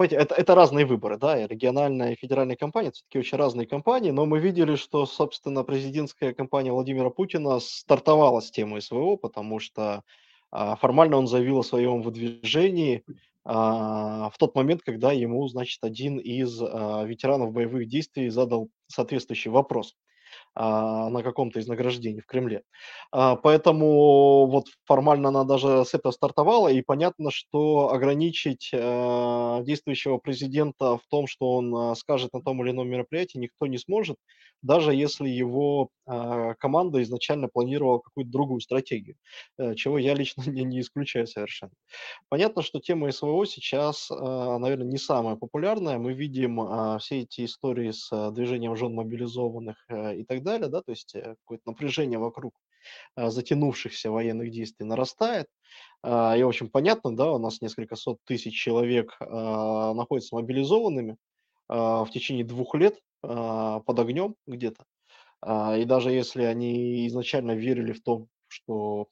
[0.00, 4.26] это, это разные выборы, да, и региональная, и федеральная кампания, все-таки очень разные кампании, но
[4.26, 10.02] мы видели, что, собственно, президентская кампания Владимира Путина стартовала с темы СВО, потому что
[10.50, 13.04] а, формально он заявил о своем выдвижении
[13.46, 19.94] в тот момент, когда ему, значит, один из а, ветеранов боевых действий задал соответствующий вопрос.
[20.58, 22.62] А, на каком-то из награждений в Кремле.
[23.12, 30.16] А, поэтому вот формально она даже с этого стартовала, и понятно, что ограничить а, действующего
[30.16, 34.16] президента в том, что он скажет на том или ином мероприятии, никто не сможет,
[34.62, 35.90] даже если его
[36.58, 39.16] команда изначально планировала какую-то другую стратегию,
[39.58, 41.72] э, чего я лично не, исключаю совершенно.
[42.28, 45.98] Понятно, что тема СВО сейчас, наверное, не самая популярная.
[45.98, 50.90] Мы видим все эти истории с движением жен мобилизованных э, и так далее, да, то
[50.90, 52.54] есть э, какое-то напряжение вокруг
[53.14, 55.46] а, затянувшихся военных действий нарастает.
[56.02, 61.16] А, и, в общем, понятно, да, у нас несколько сот тысяч человек а, находятся мобилизованными
[61.68, 64.84] в течение двух лет под огнем где-то.
[65.44, 69.08] И даже если они изначально верили в то, что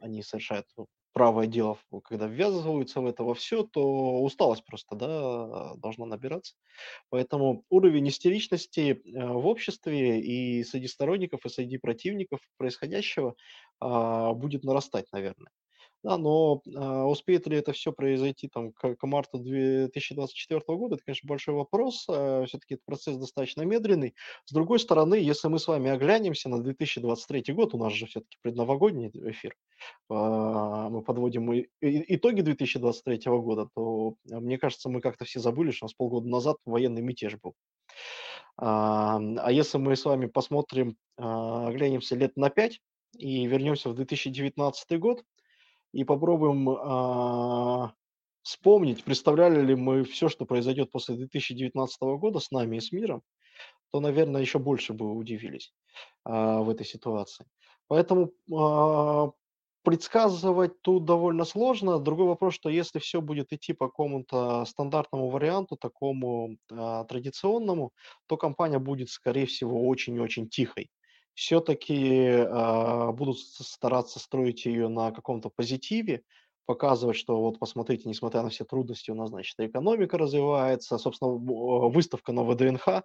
[0.00, 0.66] они совершают
[1.12, 6.54] правое дело, когда ввязываются в это во все, то усталость просто да, должна набираться.
[7.10, 13.34] Поэтому уровень истеричности э, в обществе и среди сторонников, и среди противников происходящего
[13.80, 15.50] а, будет нарастать, наверное.
[16.02, 21.04] Да, но а, успеет ли это все произойти там к, к марту 2024 года, это,
[21.04, 22.06] конечно, большой вопрос.
[22.08, 24.14] А, все-таки этот процесс достаточно медленный.
[24.46, 28.38] С другой стороны, если мы с вами оглянемся на 2023 год, у нас же все-таки
[28.40, 29.54] предновогодний эфир,
[30.08, 35.38] а, мы подводим и, и, итоги 2023 года, то, а, мне кажется, мы как-то все
[35.38, 37.54] забыли, что у нас полгода назад военный мятеж был.
[38.56, 42.80] А, а если мы с вами посмотрим, а, оглянемся лет на 5
[43.18, 45.22] и вернемся в 2019 год,
[45.92, 47.92] и попробуем а,
[48.42, 53.22] вспомнить, представляли ли мы все, что произойдет после 2019 года с нами и с миром,
[53.90, 55.72] то, наверное, еще больше бы удивились
[56.24, 57.46] а, в этой ситуации.
[57.88, 59.32] Поэтому а,
[59.82, 61.98] предсказывать тут довольно сложно.
[61.98, 67.92] Другой вопрос, что если все будет идти по какому-то стандартному варианту, такому а, традиционному,
[68.26, 70.90] то компания будет, скорее всего, очень-очень тихой
[71.34, 76.22] все-таки э, будут стараться строить ее на каком-то позитиве,
[76.66, 80.98] показывать, что вот посмотрите, несмотря на все трудности, у нас, значит, экономика развивается.
[80.98, 83.02] Собственно, выставка на ВДНХ,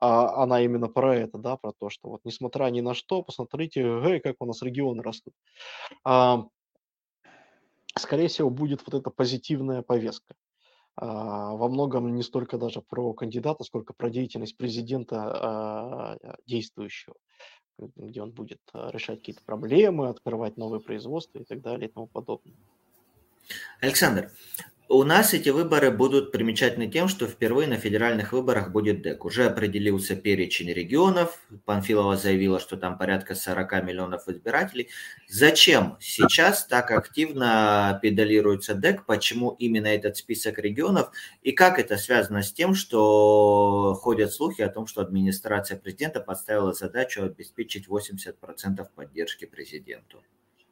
[0.00, 3.80] а, она именно про это, да, про то, что вот несмотря ни на что, посмотрите,
[3.80, 5.34] эй, как у нас регионы растут.
[6.04, 6.44] А,
[7.96, 10.34] скорее всего, будет вот эта позитивная повестка.
[11.00, 17.14] А, во многом не столько даже про кандидата, сколько про деятельность президента а, действующего
[17.96, 22.06] где он будет а, решать какие-то проблемы, открывать новые производства и так далее и тому
[22.06, 22.56] подобное.
[23.80, 24.32] Александр,
[24.90, 29.26] у нас эти выборы будут примечательны тем, что впервые на федеральных выборах будет ДЭК.
[29.26, 31.38] Уже определился перечень регионов.
[31.66, 34.88] Панфилова заявила, что там порядка 40 миллионов избирателей.
[35.28, 39.04] Зачем сейчас так активно педалируется ДЭК?
[39.04, 41.10] Почему именно этот список регионов?
[41.42, 46.72] И как это связано с тем, что ходят слухи о том, что администрация президента поставила
[46.72, 50.22] задачу обеспечить 80% поддержки президенту?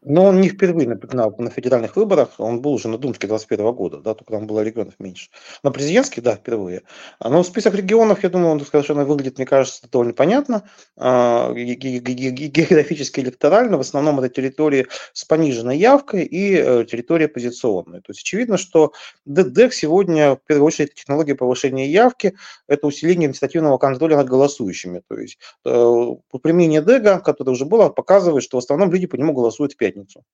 [0.03, 3.99] Но он не впервые на, на, федеральных выборах, он был уже на Думске 21 года,
[3.99, 5.31] да, только там было регионов меньше.
[5.63, 6.83] На президентских, да, впервые.
[7.23, 10.63] Но список регионов, я думаю, он совершенно выглядит, мне кажется, довольно понятно.
[10.97, 18.01] А, географически электорально, в основном это территории с пониженной явкой и э, территории оппозиционные.
[18.01, 18.93] То есть очевидно, что
[19.25, 22.35] ДДЭК сегодня, в первую очередь, технология повышения явки,
[22.69, 25.03] это усиление административного контроля над голосующими.
[25.09, 26.07] То есть э,
[26.43, 29.86] применение ДЭГа, которое уже было, показывает, что в основном люди по нему голосуют в 5
[29.87, 30.25] пятницу.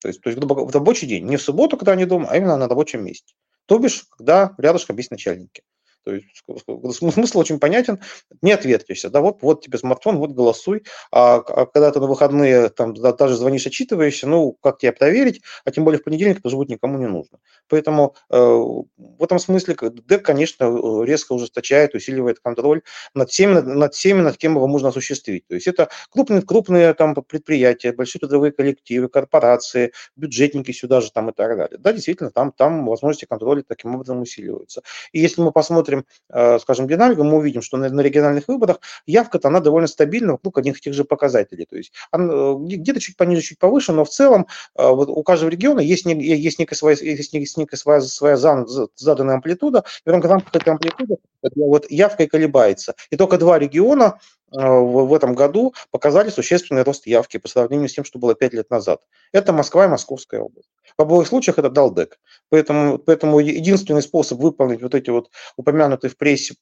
[0.00, 2.56] То есть, то есть в рабочий день, не в субботу, когда они дома, а именно
[2.56, 3.34] на рабочем месте.
[3.66, 5.62] То бишь, когда рядышком есть начальники.
[6.08, 8.00] То есть смысл очень понятен.
[8.40, 9.10] Не отвертишься.
[9.10, 10.84] Да, вот, вот тебе смартфон, вот голосуй.
[11.12, 15.70] А, а когда ты на выходные там даже звонишь, отчитываешься, ну, как тебе проверить, а
[15.70, 17.38] тем более в понедельник это же будет никому не нужно.
[17.68, 19.76] Поэтому э, в этом смысле
[20.06, 22.80] ДЭК, конечно, резко ужесточает, усиливает контроль
[23.14, 25.46] над всеми, над всеми, над кем его можно осуществить.
[25.46, 31.28] То есть это крупные, крупные там предприятия, большие трудовые коллективы, корпорации, бюджетники сюда же там
[31.30, 31.78] и так далее.
[31.78, 34.82] Да, действительно, там, там возможности контроля таким образом усиливаются.
[35.12, 35.97] И если мы посмотрим,
[36.30, 40.58] э, скажем, динамику, мы увидим, что на, на региональных выборах явка-то она довольно стабильна вокруг
[40.58, 41.66] одних и тех же показателей.
[41.66, 42.18] То есть э,
[42.58, 44.46] где-то чуть пониже, чуть повыше, но в целом
[44.76, 49.84] э, вот у каждого региона есть, есть некая своя, есть некая своя, своя заданная амплитуда,
[50.04, 51.16] и в рамках этой амплитуды
[51.56, 52.94] вот явка и колебается.
[53.10, 54.18] И только два региона
[54.50, 58.70] в этом году показали существенный рост явки по сравнению с тем, что было пять лет
[58.70, 59.00] назад.
[59.32, 60.70] Это Москва и Московская область.
[60.96, 62.18] В обоих случаях это Далдек.
[62.48, 66.54] Поэтому, поэтому единственный способ выполнить вот эти вот упомянутые в прессе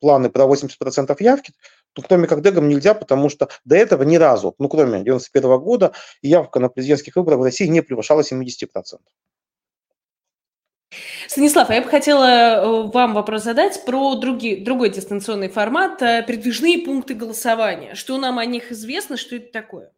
[0.00, 1.52] планы про 80% явки,
[1.94, 5.92] то кроме как Дегом нельзя, потому что до этого ни разу, ну кроме 1991 года,
[6.22, 8.66] явка на президентских выборах в России не превышала 70%.
[11.32, 16.22] Станислав, а я бы хотела э, вам вопрос задать про другие, другой дистанционный формат, э,
[16.26, 17.94] передвижные пункты голосования.
[17.94, 19.94] Что нам о них известно, что это такое?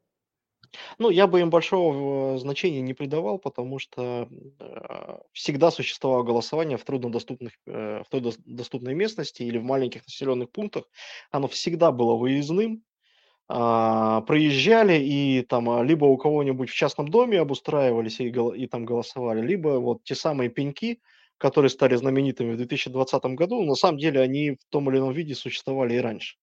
[0.98, 4.28] Ну, я бы им большого значения не придавал, потому что
[4.60, 10.84] э, всегда существовало голосование в труднодоступных, э, в труднодоступной местности или в маленьких населенных пунктах.
[11.32, 12.84] Оно всегда было выездным.
[13.48, 19.44] А, проезжали и там либо у кого-нибудь в частном доме обустраивались и, и там голосовали,
[19.44, 21.00] либо вот те самые пеньки,
[21.38, 25.34] которые стали знаменитыми в 2020 году, на самом деле они в том или ином виде
[25.34, 26.36] существовали и раньше.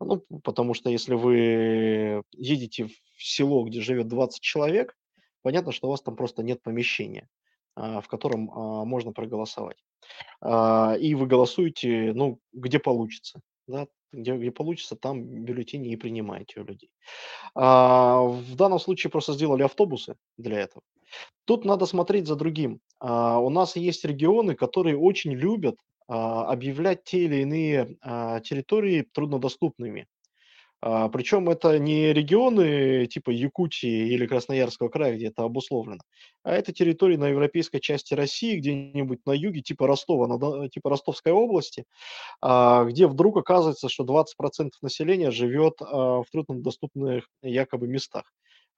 [0.00, 4.96] Ну, потому что если вы едете в село, где живет 20 человек,
[5.42, 7.28] понятно, что у вас там просто нет помещения,
[7.74, 9.76] а, в котором а, можно проголосовать.
[10.40, 13.40] А, и вы голосуете, ну, где получится.
[13.66, 13.86] Да?
[14.12, 16.90] Где, где получится, там бюллетени и принимаете у людей.
[17.54, 20.82] В данном случае просто сделали автобусы для этого.
[21.44, 22.80] Тут надо смотреть за другим.
[23.00, 25.76] У нас есть регионы, которые очень любят
[26.10, 30.08] а, объявлять те или иные а, территории труднодоступными.
[30.82, 36.00] А, Причем это не регионы типа Якутии или Красноярского края, где это обусловлено,
[36.42, 41.84] а это территории на европейской части России, где-нибудь на юге, типа Ростова, типа Ростовской области,
[42.42, 48.24] где вдруг оказывается, что 20% населения живет в труднодоступных якобы местах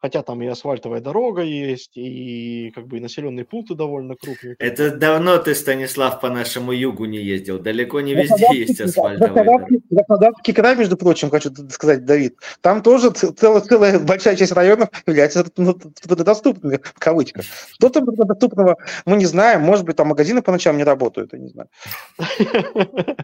[0.03, 4.57] хотя там и асфальтовая дорога есть, и как бы и населенные пункты довольно крупные.
[4.59, 7.61] Это давно ты, Станислав, по нашему югу не ездил.
[7.61, 9.67] Далеко не везде есть асфальтовая дорога.
[9.89, 15.45] Краснодарский край, между прочим, хочу сказать, Давид, там тоже целая, целая большая часть районов является
[15.45, 17.45] труднодоступными, в кавычках.
[17.75, 18.77] Что там труднодоступного,
[19.07, 19.63] мы не знаем.
[19.63, 21.69] Может быть, там магазины по ночам не работают, я не знаю.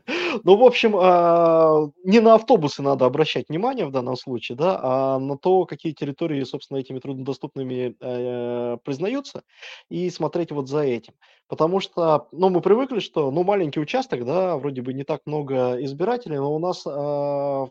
[0.45, 5.19] Ну, в общем, а, не на автобусы надо обращать внимание в данном случае, да, а
[5.19, 9.43] на то, какие территории, собственно, собственно, этими труднодоступными э, признаются,
[9.89, 11.15] и смотреть вот за этим.
[11.49, 15.83] Потому что, ну, мы привыкли, что, ну, маленький участок, да, вроде бы не так много
[15.85, 17.67] избирателей, но у нас э,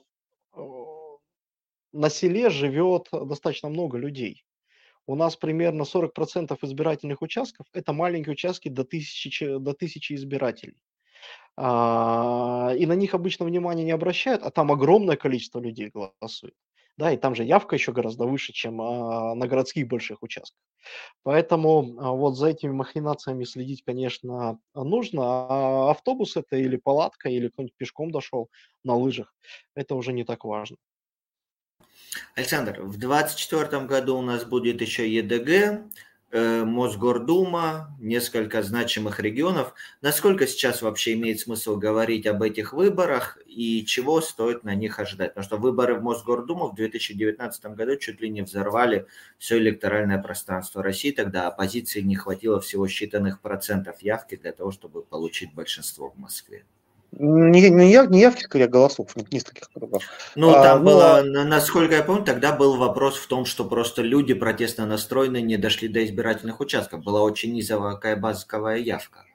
[1.94, 4.44] на селе живет достаточно много людей.
[5.06, 10.76] У нас примерно 40% избирательных участков– это маленькие участки до тысячи, до тысячи избирателей.
[11.56, 16.54] А, и на них обычно внимания не обращают, а там огромное количество людей голосует
[16.98, 20.60] да, и там же явка еще гораздо выше, чем а, на городских больших участках.
[21.24, 25.22] Поэтому а, вот за этими махинациями следить, конечно, нужно.
[25.24, 28.50] А автобус это или палатка, или кто-нибудь пешком дошел
[28.84, 29.34] на лыжах,
[29.76, 30.78] это уже не так важно.
[32.36, 39.74] Александр, в 2024 году у нас будет еще ЕДГ, Э, Мосгордума, несколько значимых регионов.
[40.02, 45.32] Насколько сейчас вообще имеет смысл говорить об этих выборах и чего стоит на них ожидать?
[45.34, 49.08] Потому что выборы в Мосгордуму в 2019 году чуть ли не взорвали
[49.38, 51.12] все электоральное пространство России.
[51.12, 56.66] Тогда оппозиции не хватило всего считанных процентов явки для того, чтобы получить большинство в Москве.
[57.12, 60.02] Не, не, я, не явки, скорее, голосов в нескольких кругах.
[60.36, 64.02] Ну, а, там ну, было, насколько я помню, тогда был вопрос в том, что просто
[64.02, 67.04] люди протестно настроенные не дошли до избирательных участков.
[67.04, 69.26] Была очень низовая базовая явка.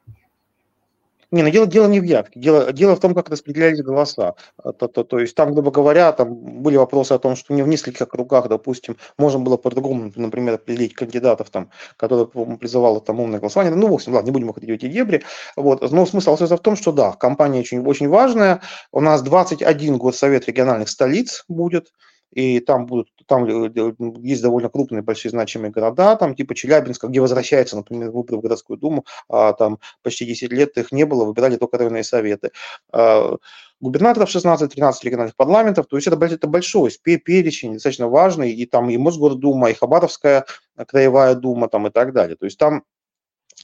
[1.32, 4.34] Не, ну дело, дело не в явке, дело, дело в том, как распределялись голоса.
[4.62, 7.62] А, то, то, то есть там, грубо говоря, там были вопросы о том, что не
[7.62, 12.26] в нескольких округах, допустим, можно было по-другому, например, определить кандидатов, там, которые
[12.58, 13.74] призывало там умное голосование.
[13.74, 15.22] Ну, в общем, ладно, не будем уходить в эти дебри.
[15.56, 15.90] Вот.
[15.90, 18.60] Но смысл в том, что да, компания очень, очень важная.
[18.92, 21.92] У нас 21 год Совет региональных столиц будет.
[22.32, 27.76] И там будут, там есть довольно крупные, большие значимые города, там типа Челябинска, где возвращается,
[27.76, 31.78] например, выборы в городскую думу, а там почти 10 лет их не было, выбирали только
[31.78, 32.50] районные советы.
[32.90, 33.36] А,
[33.80, 38.96] губернаторов 16-13 региональных парламентов, то есть это, это большой перечень, достаточно важный, и там и
[38.96, 40.46] Мосгордума, и Хабаровская
[40.88, 42.36] краевая дума там и так далее.
[42.36, 42.84] То есть там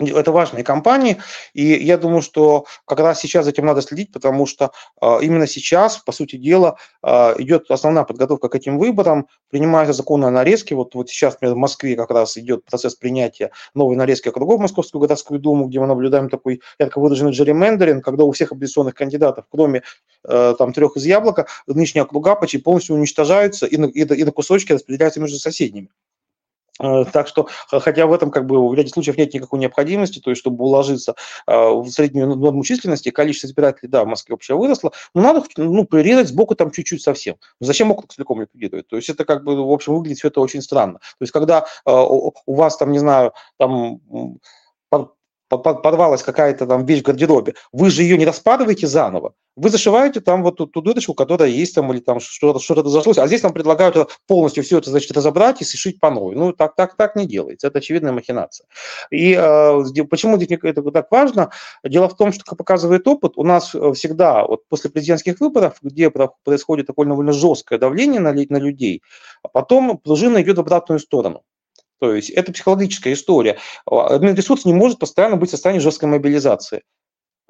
[0.00, 1.18] это важные компании,
[1.54, 5.46] и я думаю, что как раз сейчас за этим надо следить, потому что э, именно
[5.46, 10.74] сейчас, по сути дела, э, идет основная подготовка к этим выборам, принимаются законы о нарезке.
[10.74, 15.00] Вот, вот сейчас, например, в Москве как раз идет процесс принятия новой нарезки округов Московскую
[15.00, 19.82] городскую думу, где мы наблюдаем такой ярко выраженный джерримендеринг, когда у всех оппозиционных кандидатов, кроме
[20.28, 24.72] э, там трех из яблока, нынешние округа почти полностью уничтожаются и на, и на кусочки
[24.72, 25.88] распределяются между соседними.
[26.80, 30.30] Э, так что, хотя в этом как бы в ряде случаев нет никакой необходимости, то
[30.30, 31.14] есть чтобы уложиться
[31.46, 35.84] э, в среднюю норму численности, количество избирателей, да, в Москве вообще выросло, но надо ну,
[35.84, 37.36] прирезать сбоку там чуть-чуть совсем.
[37.60, 38.88] Зачем округ целиком ликвидировать?
[38.88, 40.98] То есть это как бы, в общем, выглядит все это очень странно.
[40.98, 44.00] То есть когда э, у вас там, не знаю, там
[45.48, 50.44] порвалась какая-то там вещь в гардеробе, вы же ее не распадываете заново, вы зашиваете там
[50.44, 53.52] вот ту, ту дырочку, которая есть там, или там что-то что зашлось, а здесь нам
[53.52, 56.36] предлагают полностью все это, значит, разобрать и сшить по новой.
[56.36, 58.66] Ну, так, так, так не делается, это очевидная махинация.
[59.10, 61.50] И э, почему здесь это так важно?
[61.84, 65.78] Дело в том, что, как показывает опыт, у нас э, всегда, вот после президентских выборов,
[65.82, 69.02] где происходит такое довольно жесткое давление на, на людей,
[69.42, 71.42] а потом пружина идет в обратную сторону.
[72.00, 73.58] То есть это психологическая история.
[73.86, 76.82] Админресурс не может постоянно быть в состоянии жесткой мобилизации.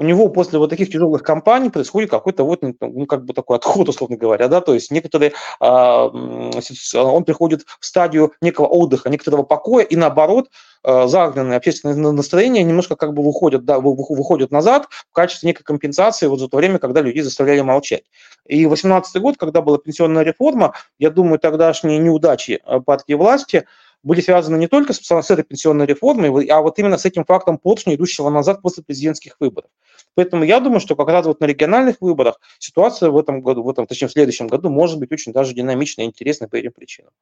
[0.00, 3.88] У него после вот таких тяжелых кампаний происходит какой-то вот, ну, как бы такой отход,
[3.88, 9.84] условно говоря, да, то есть некоторые, а, он приходит в стадию некого отдыха, некоторого покоя,
[9.84, 10.50] и наоборот,
[10.84, 16.28] а, загнанные общественные настроения немножко как бы выходят, да, выходят назад в качестве некой компенсации
[16.28, 18.04] вот за то время, когда людей заставляли молчать.
[18.46, 23.66] И 18 год, когда была пенсионная реформа, я думаю, тогдашние неудачи а, партии власти–
[24.02, 27.58] были связаны не только с, с этой пенсионной реформой, а вот именно с этим фактом
[27.58, 29.70] поршня, идущего назад после президентских выборов.
[30.14, 33.68] Поэтому я думаю, что как раз вот на региональных выборах ситуация в этом году, в
[33.68, 37.12] этом, точнее, в следующем году может быть очень даже динамичной и интересной по этим причинам.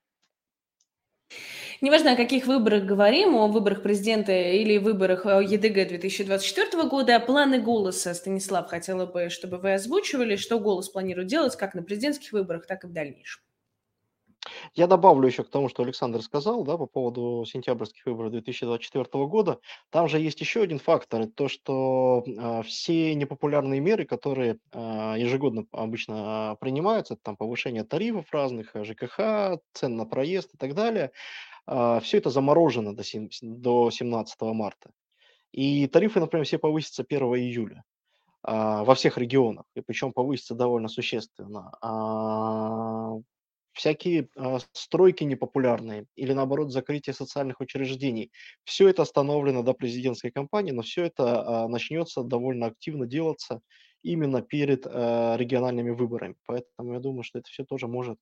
[1.83, 8.15] Неважно, о каких выборах говорим, о выборах президента или выборах ЕДГ 2024 года, планы голоса,
[8.15, 12.85] Станислав, хотела бы, чтобы вы озвучивали, что голос планирует делать как на президентских выборах, так
[12.85, 13.43] и в дальнейшем.
[14.75, 19.61] Я добавлю еще к тому, что Александр сказал, да, по поводу сентябрьских выборов 2024 года.
[19.91, 25.67] Там же есть еще один фактор, то, что э, все непопулярные меры, которые э, ежегодно
[25.73, 31.13] обычно принимаются, там повышение тарифов разных, ЖКХ, цен на проезд и так далее,
[31.67, 34.91] э, все это заморожено до, 7, до 17 марта.
[35.53, 37.85] И тарифы, например, все повысятся 1 июля
[38.43, 41.73] во всех регионах, и причем повысится довольно существенно.
[43.77, 48.33] Всякие а, стройки непопулярные или, наоборот, закрытие социальных учреждений.
[48.65, 53.61] Все это остановлено до президентской кампании, но все это а, начнется довольно активно делаться
[54.03, 56.37] именно перед а, региональными выборами.
[56.47, 58.19] Поэтому я думаю, что это все тоже может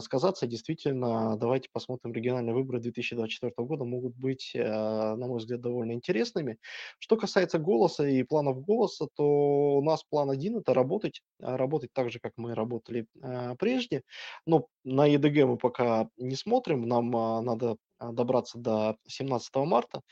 [0.00, 0.46] сказаться.
[0.46, 6.58] Действительно, давайте посмотрим, региональные выборы 2024 года могут быть, э, на мой взгляд, довольно интересными.
[6.98, 11.90] Что касается голоса и планов голоса, то у нас план один– это работать, а, работать
[11.92, 14.02] так же, как мы работали э, прежде.
[14.46, 20.02] Но на ЕДГ мы пока не смотрим, нам а, надо добраться до 17 марта.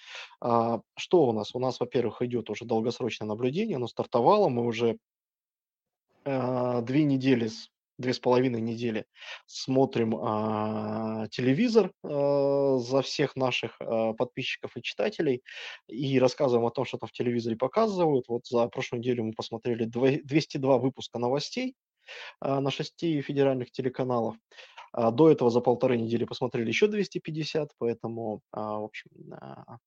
[0.40, 1.54] Что у нас?
[1.54, 4.96] У нас, во-первых, идет уже долгосрочное наблюдение, оно стартовало, мы уже
[6.24, 7.68] э, две недели с
[7.98, 9.06] две с половиной недели
[9.46, 15.42] смотрим а, телевизор а, за всех наших а, подписчиков и читателей
[15.86, 18.26] и рассказываем о том, что там в телевизоре показывают.
[18.28, 21.74] Вот за прошлую неделю мы посмотрели 202 выпуска новостей
[22.40, 24.36] а, на шести федеральных телеканалах.
[24.92, 29.78] А, до этого за полторы недели посмотрели еще 250, поэтому, а, в общем, а,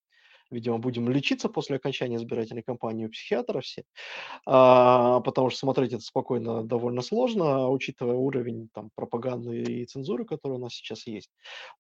[0.52, 3.84] видимо, будем лечиться после окончания избирательной кампании у психиатра все,
[4.46, 10.58] а, потому что смотреть это спокойно довольно сложно, учитывая уровень там, пропаганды и цензуры, которая
[10.58, 11.30] у нас сейчас есть.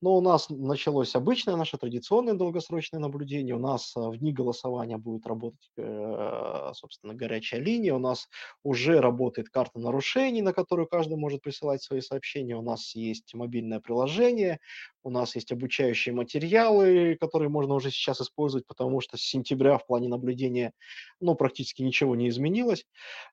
[0.02, 3.56] Но у нас началось обычное наше традиционное долгосрочное наблюдение.
[3.56, 7.94] У нас а, в дни голосования будет работать, э, собственно, горячая линия.
[7.94, 8.28] У нас
[8.64, 12.56] уже работает карта нарушений, на которую каждый может присылать свои сообщения.
[12.56, 14.60] У нас есть мобильное приложение,
[15.08, 19.88] у нас есть обучающие материалы, которые можно уже сейчас использовать, потому что с сентября в
[19.88, 20.74] плане наблюдения
[21.22, 22.86] ну, практически ничего не изменилось.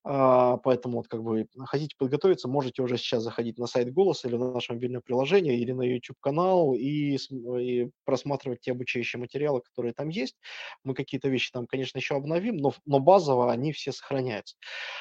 [0.04, 4.36] А, поэтому вот как бы хотите подготовиться, можете уже сейчас заходить на сайт «Голос» или
[4.36, 7.18] на наше мобильное приложение, или на YouTube-канал и,
[7.58, 10.36] и просматривать те обучающие материалы, которые там есть.
[10.84, 14.54] Мы какие-то вещи там, конечно, еще обновим, но, но базово они все сохраняются.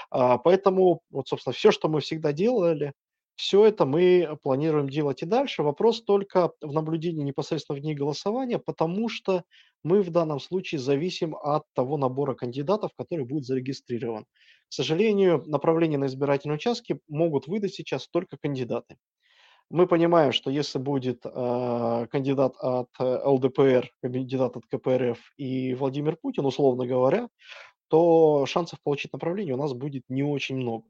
[0.10, 2.94] А, поэтому вот, собственно, все, что мы всегда делали,
[3.36, 5.64] Все это мы планируем делать и дальше.
[5.64, 9.44] Вопрос только в наблюдении непосредственно в дни голосования, потому что
[9.84, 14.24] мы в данном случае зависим от того набора кандидатов, который будет зарегистрирован.
[14.24, 18.98] К сожалению, направление на избирательные участки могут выдать сейчас только кандидаты.
[19.70, 26.46] Мы понимаем, что если будет э, кандидат от ЛДПР, кандидат от КПРФ и Владимир Путин,
[26.46, 27.30] условно говоря,
[27.88, 30.86] то шансов получить направление у нас будет не очень много.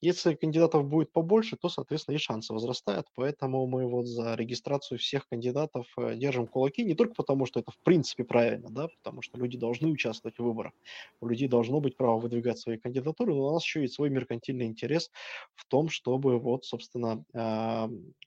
[0.00, 3.06] Если кандидатов будет побольше, то, соответственно, и шансы возрастают.
[3.14, 6.84] Поэтому мы вот за регистрацию всех кандидатов э, держим кулаки.
[6.84, 10.42] Не только потому, что это в принципе правильно, да, потому что люди должны участвовать в
[10.42, 10.72] выборах.
[11.20, 14.66] У людей должно быть право выдвигать свои кандидатуры, но у нас еще есть свой меркантильный
[14.66, 15.10] интерес
[15.54, 17.24] в том, чтобы вот, собственно,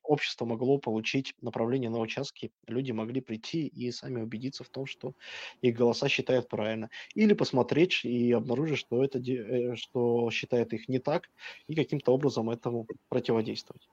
[0.03, 5.13] общество могло получить направление на участки, люди могли прийти и сами убедиться в том, что
[5.61, 6.89] их голоса считают правильно.
[7.15, 11.30] Или посмотреть и обнаружить, что, это, э, что считает их не так,
[11.68, 13.88] и каким-то образом этому противодействовать.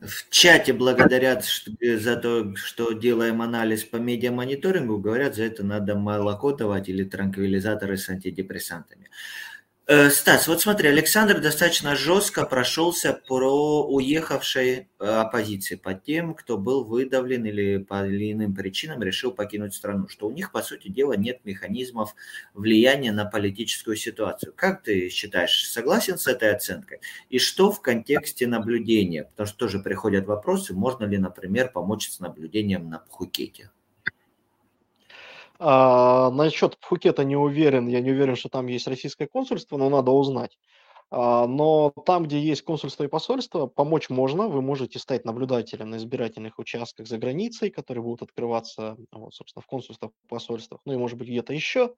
[0.00, 1.44] В чате благодарят
[1.80, 7.96] за то, что делаем анализ по медиамониторингу, говорят, за это надо молоко давать или транквилизаторы
[7.96, 9.10] с антидепрессантами.
[9.90, 16.58] Э, Стас, вот смотри, Александр достаточно жестко прошелся про уехавшей э, оппозиции, по тем, кто
[16.58, 21.14] был выдавлен или по иным причинам решил покинуть страну, что у них, по сути дела,
[21.14, 22.14] нет механизмов
[22.52, 24.52] влияния на политическую ситуацию.
[24.54, 27.00] Как ты считаешь, согласен с этой оценкой?
[27.30, 29.24] И что в контексте наблюдения?
[29.24, 33.70] Потому что тоже приходят вопросы, можно ли, например, помочь с наблюдением на Пхукете?
[35.58, 40.12] А, насчет Пхукета не уверен, я не уверен, что там есть российское консульство, но надо
[40.12, 40.56] узнать.
[41.10, 44.48] А, но там, где есть консульство и посольство, помочь можно.
[44.48, 49.66] Вы можете стать наблюдателем на избирательных участках за границей, которые будут открываться, вот, собственно, в
[49.66, 51.94] консульствах, посольствах, ну и, может быть, где-то еще.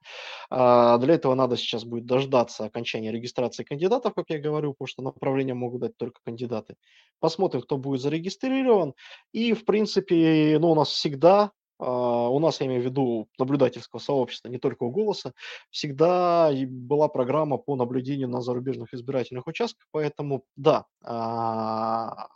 [0.49, 5.03] А, для этого надо сейчас будет дождаться окончания регистрации кандидатов, как я говорю, потому что
[5.03, 6.77] направления могут дать только кандидаты.
[7.19, 8.95] Посмотрим, кто будет зарегистрирован.
[9.33, 11.51] И, в принципе, ну, у нас всегда
[11.81, 15.33] у нас, я имею в виду наблюдательского сообщества, не только у «Голоса»,
[15.71, 22.29] всегда была программа по наблюдению на зарубежных избирательных участках, поэтому да, а,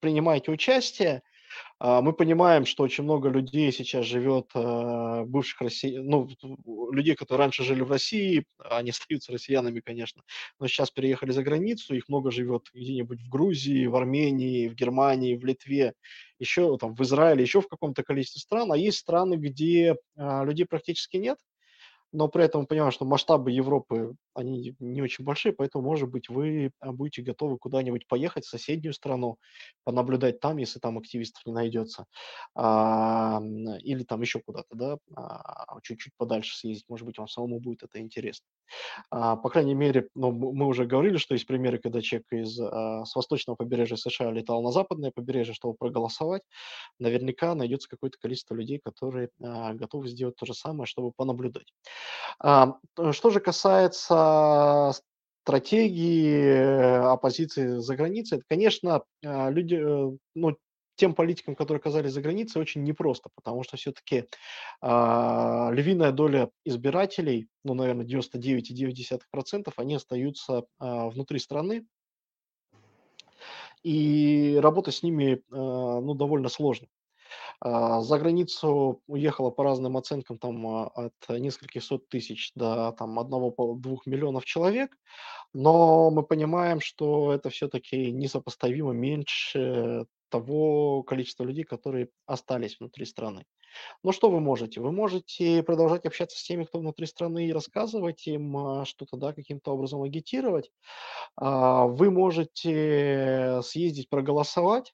[0.00, 1.22] принимайте участие,
[1.78, 6.28] а, мы понимаем, что очень много людей сейчас живет, а, бывших россиян, ну,
[6.92, 10.22] людей, которые раньше жили в России, они остаются россиянами, конечно,
[10.58, 15.36] но сейчас переехали за границу, их много живет где-нибудь в Грузии, в Армении, в Германии,
[15.36, 15.94] в Литве,
[16.42, 20.66] еще там в Израиле, еще в каком-то количестве стран, а есть страны, где а, людей
[20.66, 21.38] практически нет,
[22.12, 26.70] но при этом понимаю, что масштабы Европы, они не очень большие, поэтому, может быть, вы
[26.80, 29.38] а, будете готовы куда-нибудь поехать в соседнюю страну,
[29.84, 32.04] понаблюдать там, если там активистов не найдется,
[32.54, 33.40] а,
[33.80, 37.98] или там еще куда-то, да, а, чуть-чуть подальше съездить, может быть, вам самому будет это
[38.00, 38.46] интересно.
[39.10, 43.56] По крайней мере, ну, мы уже говорили, что есть примеры, когда человек из, с восточного
[43.56, 46.42] побережья США летал на западное побережье, чтобы проголосовать,
[46.98, 51.66] наверняка найдется какое-то количество людей, которые готовы сделать то же самое, чтобы понаблюдать.
[52.40, 54.92] Что же касается
[55.42, 60.56] стратегии оппозиции за границей, это, конечно, а, люди, э, ну,
[60.94, 64.26] тем политикам, которые оказались за границей, очень непросто, потому что все-таки э,
[64.82, 71.86] а, львиная доля избирателей, ну, наверное, 99,9%, они остаются э, внутри страны,
[73.82, 76.86] и работа с ними, э, ну, довольно сложно.
[77.64, 83.18] А, за границу уехало по разным оценкам там а, от нескольких сот тысяч до там
[83.20, 84.96] одного-двух миллионов человек,
[85.52, 93.44] но мы понимаем, что это все-таки несопоставимо меньше того количества людей, которые остались внутри страны.
[94.02, 94.80] Но что вы можете?
[94.80, 99.32] Вы можете продолжать общаться с теми, кто внутри страны, и рассказывать им а, что-то, да,
[99.32, 100.72] каким-то образом агитировать.
[101.36, 104.92] Вы можете съездить проголосовать,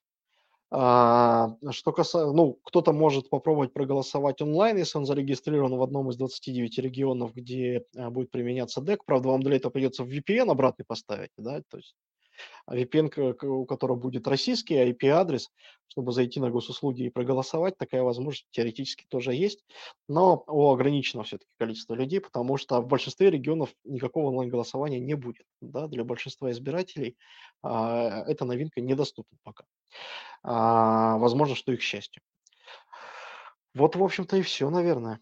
[0.71, 6.77] что касается, ну, кто-то может попробовать проголосовать онлайн, если он зарегистрирован в одном из 29
[6.79, 8.99] регионов, где а, будет применяться DEC.
[9.05, 11.95] Правда, вам для этого придется VPN обратный поставить, да, то есть
[12.69, 15.49] VPN, у которого будет российский IP-адрес,
[15.87, 19.65] чтобы зайти на госуслуги и проголосовать, такая возможность теоретически тоже есть,
[20.07, 25.45] но у ограниченного все-таки количества людей, потому что в большинстве регионов никакого онлайн-голосования не будет.
[25.61, 27.17] Да, для большинства избирателей
[27.63, 29.65] а, эта новинка недоступна пока.
[30.43, 32.21] А, возможно, что и к счастью.
[33.73, 35.19] Вот, в общем-то, и все, наверное.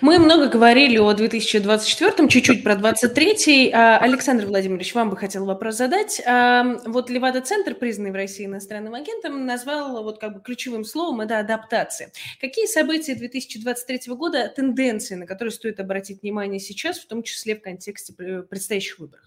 [0.00, 3.70] Мы много говорили о 2024, чуть-чуть про 2023.
[3.72, 6.20] А, Александр Владимирович, вам бы хотел вопрос задать.
[6.26, 11.38] А, вот Левада-центр, признанный в России иностранным агентом, назвал вот как бы ключевым словом это
[11.38, 12.12] адаптация.
[12.40, 17.62] Какие события 2023 года, тенденции, на которые стоит обратить внимание сейчас, в том числе в
[17.62, 19.24] контексте предстоящих выборов?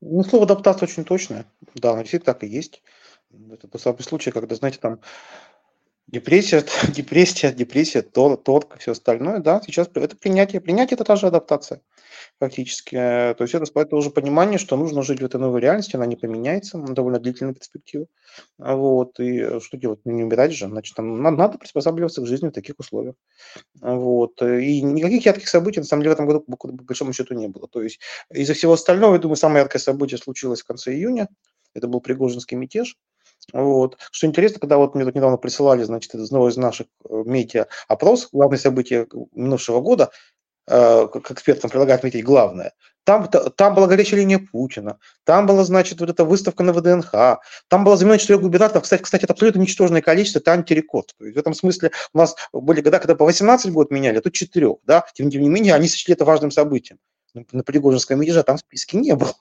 [0.00, 1.46] Ну, слово адаптация очень точное.
[1.74, 2.82] Да, действительно так и есть.
[3.50, 5.00] Это тот самый случай, когда, знаете, там
[6.06, 10.60] депрессия, депрессия, депрессия, тор, торг, все остальное, да, сейчас это принятие.
[10.60, 11.80] Принятие– это та же адаптация
[12.38, 12.94] фактически.
[12.94, 16.16] То есть это, это уже понимание, что нужно жить в этой новой реальности, она не
[16.16, 18.08] поменяется на довольно длительную перспективу.
[18.58, 20.00] Вот, и что делать?
[20.04, 23.14] Ну, не умирать же, значит, там надо, надо приспосабливаться к жизни в таких условиях.
[23.80, 27.48] Вот, и никаких ярких событий, на самом деле, в этом году, по большому счету, не
[27.48, 27.68] было.
[27.68, 28.00] То есть
[28.30, 31.28] из-за всего остального, я думаю, самое яркое событие случилось в конце июня,
[31.74, 32.96] это был Пригожинский мятеж,
[33.52, 33.98] вот.
[34.10, 37.66] Что интересно, когда вот мне тут недавно присылали, значит, из одного из наших э, медиа
[37.88, 40.10] опрос, главное событие минувшего года,
[40.68, 42.72] э, как экспертам предлагают отметить главное.
[43.04, 47.84] Там, там была горячая линия Путина, там была, значит, вот эта выставка на ВДНХ, там
[47.84, 48.82] было заменено четырех губернаторов.
[48.82, 51.14] Кстати, кстати, это абсолютно ничтожное количество, это антирекорд.
[51.16, 54.22] То есть в этом смысле у нас были года, когда по 18 год меняли, а
[54.22, 56.98] тут четырех, да, тем, тем не менее, они сочли это важным событием.
[57.52, 59.32] На Пригожинском мятеже там в списке не было.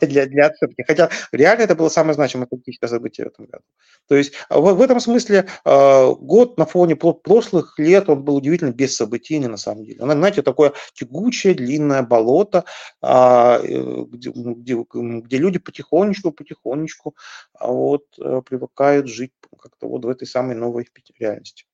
[0.00, 0.84] Для, для отцепки.
[0.86, 3.64] Хотя реально это было самое значимое политическое событие в этом году.
[4.06, 8.36] То есть а, в, в этом смысле э, год на фоне прошлых лет он был
[8.36, 10.02] удивительно бессобытийный на самом деле.
[10.02, 12.64] Он, знаете, такое тягучее, длинное болото,
[13.02, 17.16] э, где, где, где люди потихонечку, потихонечку
[17.54, 20.88] а вот, э, привыкают жить как-то вот в этой самой новой
[21.18, 21.64] реальности.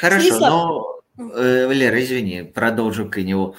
[0.00, 1.00] Хорошо, но,
[1.36, 3.56] э, Лера, извини, продолжу к него.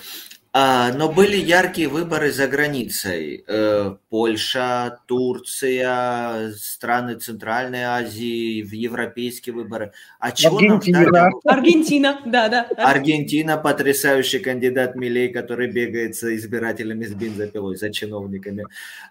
[0.57, 3.43] А, но были яркие выборы за границей.
[3.45, 9.91] Э, Польша, Турция, страны Центральной Азии, европейские выборы.
[10.17, 10.99] А чего Аргентина.
[11.01, 11.33] нам ждать?
[11.43, 12.67] Аргентина, да, да.
[12.77, 18.63] Аргентина, потрясающий кандидат Милей, который бегает за избирателями с бензопилой, за чиновниками.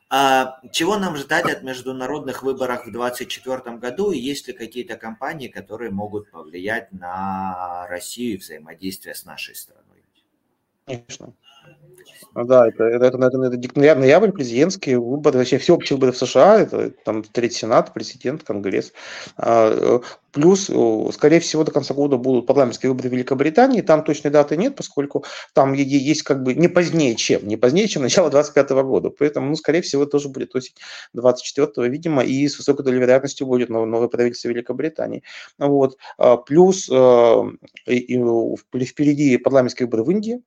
[0.08, 4.12] А чего нам ждать от международных выборов в 2024 году?
[4.12, 9.93] И есть ли какие-то компании, которые могут повлиять на Россию и взаимодействие с нашей страной?
[10.86, 11.34] Конечно.
[12.34, 16.60] Ну да, это, это, это, это, это ноябрь, президентские выборы, вообще все выборы в США,
[16.60, 18.92] это там Третий Сенат, президент, Конгресс.
[19.36, 20.00] А, э,
[20.32, 20.68] плюс,
[21.14, 25.24] скорее всего, до конца года будут парламентские выборы в Великобритании, там точной даты нет, поскольку
[25.52, 29.10] там есть как бы не позднее, чем, не позднее, чем начало 25 года.
[29.10, 30.74] Поэтому, ну, скорее всего, тоже будет осень
[31.12, 35.22] 24 видимо, и с высокой долей вероятности будет новое правительство Великобритании.
[35.58, 35.98] Вот.
[36.18, 37.42] А, плюс э,
[37.86, 40.42] впереди парламентские выборы в Индии,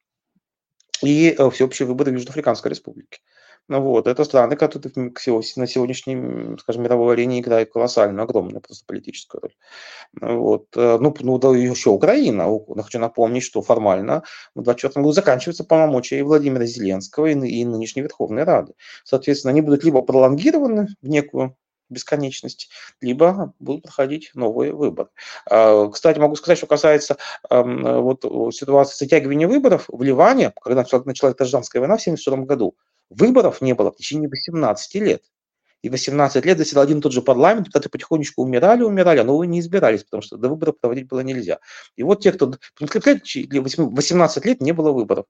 [1.01, 3.19] и э, всеобщие выборы в Южноафриканской республике.
[3.69, 9.41] Ну вот, это страны, которые на сегодняшней, скажем, мировой арене играют колоссальную, огромную просто политическую
[9.41, 9.53] роль.
[10.13, 10.67] Ну вот.
[10.75, 12.47] Э, ну, ну да еще Украина.
[12.81, 14.23] Хочу напомнить, что формально
[14.55, 18.73] в 2024 году заканчиваются полномочия и Владимира Зеленского, и, и нынешней Верховной Рады.
[19.03, 21.57] Соответственно, они будут либо пролонгированы в некую
[21.89, 22.69] бесконечность,
[23.01, 25.09] либо будут проходить новые выборы.
[25.49, 27.17] А, кстати, могу сказать, что касается
[27.49, 28.21] вот
[28.53, 32.75] ситуации затягивания выборов в Ливане, когда началась гражданская война в 1972 году,
[33.09, 35.23] выборов не было в течение 18 лет.
[35.83, 39.47] И 18 лет заседал один и тот же парламент, депутаты потихонечку умирали, умирали, а новые
[39.47, 41.59] не избирались, потому что до выборов проводить было нельзя.
[41.95, 42.53] И вот те, кто...
[42.79, 45.25] 18 лет не было выборов.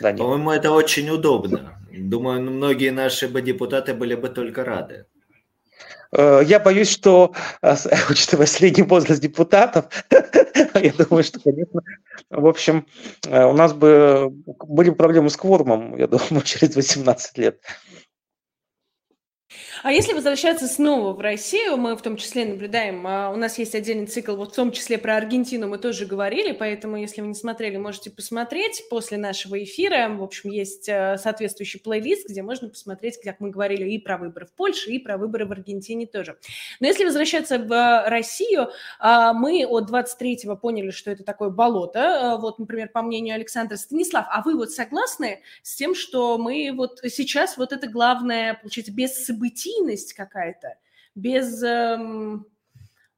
[0.00, 1.78] По-моему, это очень удобно.
[1.92, 5.04] Думаю, многие наши бы депутаты были бы только рады.
[6.12, 7.74] Э, я боюсь, что, э,
[8.10, 11.80] учитывая средний возраст депутатов, я думаю, что, конечно,
[12.30, 12.86] в общем,
[13.26, 17.60] э, у нас бы были проблемы с кворумом, я думаю, через 18 лет.
[19.82, 23.74] А если возвращаться снова в Россию, мы в том числе наблюдаем, а, у нас есть
[23.74, 27.34] отдельный цикл, вот в том числе про Аргентину мы тоже говорили, поэтому если вы не
[27.34, 30.08] смотрели, можете посмотреть после нашего эфира.
[30.08, 34.46] В общем, есть а, соответствующий плейлист, где можно посмотреть, как мы говорили, и про выборы
[34.46, 36.36] в Польше, и про выборы в Аргентине тоже.
[36.78, 38.68] Но если возвращаться в Россию,
[39.00, 42.38] а, мы от 23-го поняли, что это такое болото.
[42.40, 47.00] Вот, например, по мнению Александра Станислав, а вы вот согласны с тем, что мы вот
[47.08, 50.76] сейчас вот это главное, получается, без событий стихийность какая-то,
[51.14, 52.46] без, эм,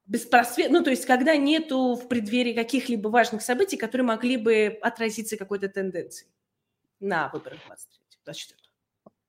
[0.07, 0.71] беспросвет...
[0.71, 5.69] ну, то есть когда нету в преддверии каких-либо важных событий, которые могли бы отразиться какой-то
[5.69, 6.31] тенденцией
[7.01, 8.57] на выборах 23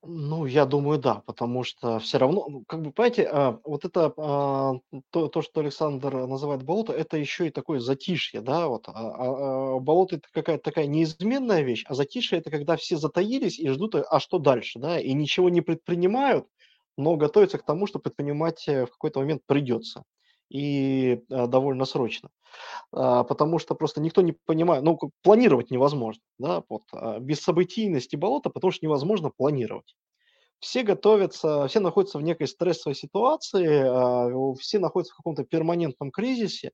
[0.04, 4.14] Ну, я думаю, да, потому что все равно, ну, как бы, понимаете, а, вот это
[4.18, 4.74] а,
[5.12, 8.88] то, то, что Александр называет болото, это еще и такое затишье, да, вот.
[8.88, 13.70] А, а, болото это какая-то такая неизменная вещь, а затишье это когда все затаились и
[13.70, 16.48] ждут, а что дальше, да, и ничего не предпринимают,
[16.98, 20.04] но готовиться к тому, что предпринимать э, в какой-то момент придется
[20.50, 22.30] и а, довольно срочно,
[22.92, 28.16] а, потому что просто никто не понимает, ну, планировать невозможно, да, вот, а, без событийности
[28.16, 29.96] болота, потому что невозможно планировать.
[30.60, 36.72] Все готовятся, все находятся в некой стрессовой ситуации, все находятся в каком-то перманентном кризисе,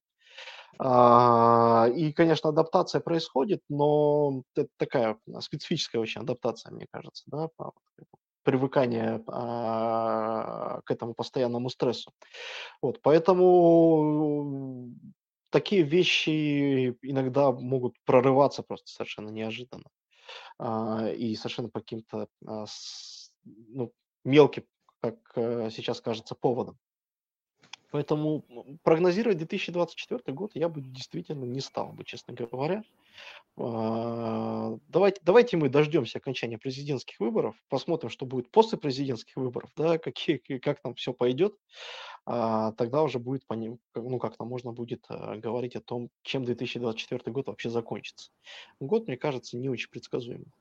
[0.80, 7.50] А, и, конечно, адаптация происходит, но это такая специфическая очень адаптация, мне кажется, да,
[8.44, 12.12] привыкание а, к этому постоянному стрессу.
[12.82, 14.90] Вот, поэтому
[15.50, 19.90] такие вещи иногда могут прорываться просто совершенно неожиданно
[20.60, 22.28] а, и совершенно по каким-то
[23.44, 23.92] ну,
[24.24, 24.64] мелким,
[25.02, 26.78] как э, сейчас кажется, поводом.
[27.92, 28.46] Поэтому
[28.84, 32.84] прогнозировать 2024 год я бы действительно не стал бы, честно говоря.
[33.58, 39.98] А, давайте, давайте мы дождемся окончания президентских выборов, посмотрим, что будет после президентских выборов, да,
[39.98, 41.56] какие, как там все пойдет.
[42.26, 46.46] А, тогда уже будет, по ним, ну, как-то можно будет а, говорить о том, чем
[46.46, 48.32] 2024 год вообще закончится.
[48.80, 50.52] Год, мне кажется, не очень предсказуемый.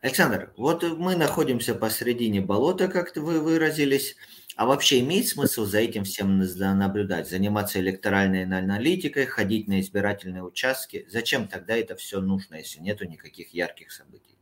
[0.00, 4.16] Александр, вот мы находимся посредине болота, как вы выразились.
[4.56, 11.04] А вообще имеет смысл за этим всем наблюдать, заниматься электоральной аналитикой, ходить на избирательные участки?
[11.10, 14.38] Зачем тогда это все нужно, если нету никаких ярких событий?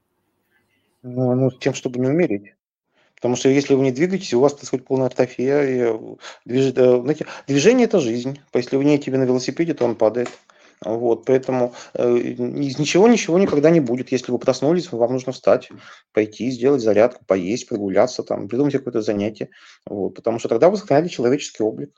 [1.03, 2.55] Ну, ну тем, чтобы не умереть.
[3.17, 5.99] Потому что если вы не двигаетесь, у вас, так сказать, полная ортофия.
[6.45, 6.73] Движ...
[6.77, 8.39] Э, знаете, движение– это жизнь.
[8.53, 10.29] Если вы не едете на велосипеде, то он падает.
[10.85, 14.13] Вот, поэтому э, из ничего ничего никогда не будет.
[14.13, 15.71] Если вы проснулись, вам нужно встать,
[16.13, 19.51] пойти, сделать зарядку, поесть, прогуляться, там, придумать какое-то занятие.
[19.87, 21.95] Вот, потому что тогда вы сохраняете человеческий облик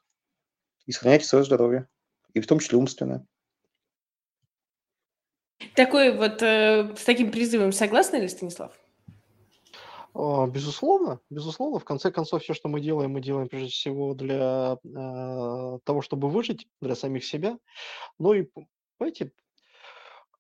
[0.87, 1.89] и сохраняете свое здоровье,
[2.33, 3.27] и в том числе умственное.
[5.75, 8.73] Такой вот, э, с таким призывом согласны ли, Станислав?
[10.19, 11.79] А, безусловно, безусловно.
[11.79, 16.31] В конце концов, все, что мы делаем, мы делаем прежде всего для э, того, чтобы
[16.31, 17.59] выжить, для самих себя.
[18.19, 18.49] Ну и
[18.99, 19.33] Понимаете,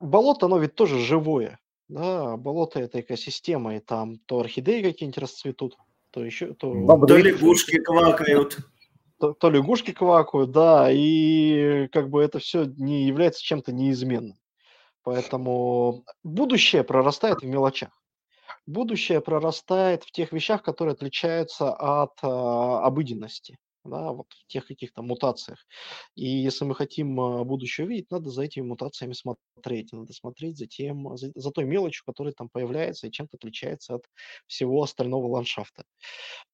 [0.00, 1.58] болото, оно ведь тоже живое.
[1.88, 5.76] Да, болото– это экосистема, и там то орхидеи какие-нибудь расцветут,
[6.10, 6.52] то еще…
[6.54, 6.72] То,
[7.06, 8.58] то лягушки квакают.
[9.20, 14.36] То, то лягушки квакают, да, и как бы это все не является чем-то неизменным.
[15.04, 17.90] Поэтому будущее прорастает в мелочах.
[18.66, 25.02] Будущее прорастает в тех вещах, которые отличаются от э, обыденности да, вот в тех каких-то
[25.02, 25.66] мутациях.
[26.14, 29.92] И если мы хотим а, будущее увидеть, надо за этими мутациями смотреть.
[29.92, 34.04] Надо смотреть за, тем, за, за той мелочью, которая там появляется и чем-то отличается от
[34.46, 35.84] всего остального ландшафта.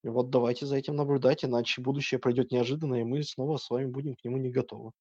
[0.04, 3.86] И вот давайте за этим наблюдать, иначе будущее пройдет неожиданно, и мы снова с вами
[3.86, 4.92] будем к нему не готовы.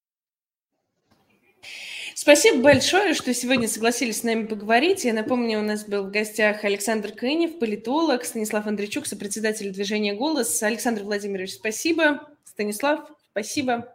[2.22, 5.04] Спасибо большое, что сегодня согласились с нами поговорить.
[5.04, 10.62] Я напомню, у нас был в гостях Александр Кынев, политолог, Станислав Андрейчук, сопредседатель движения «Голос».
[10.62, 12.28] Александр Владимирович, спасибо.
[12.44, 13.92] Станислав, спасибо.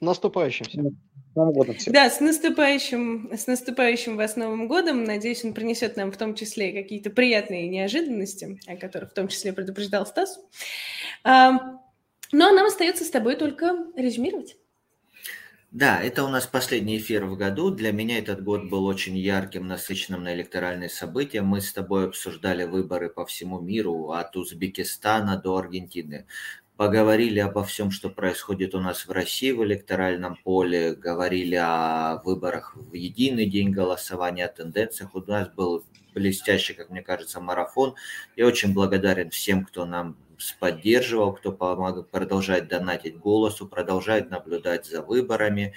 [0.00, 0.98] Наступающим всем.
[1.86, 5.04] Да, с наступающим, с наступающим вас Новым годом.
[5.04, 9.52] Надеюсь, он принесет нам в том числе какие-то приятные неожиданности, о которых в том числе
[9.52, 10.40] предупреждал Стас.
[11.22, 11.52] А,
[12.32, 14.56] ну, а нам остается с тобой только резюмировать.
[15.70, 17.70] Да, это у нас последний эфир в году.
[17.70, 21.42] Для меня этот год был очень ярким, насыщенным на электоральные события.
[21.42, 26.26] Мы с тобой обсуждали выборы по всему миру, от Узбекистана до Аргентины.
[26.78, 32.74] Поговорили обо всем, что происходит у нас в России в электоральном поле, говорили о выборах
[32.74, 35.14] в единый день голосования, о тенденциях.
[35.14, 37.94] У нас был блестящий, как мне кажется, марафон.
[38.36, 40.16] Я очень благодарен всем, кто нам
[40.58, 45.74] поддерживал, кто помогал, продолжает донатить голосу, продолжает наблюдать за выборами,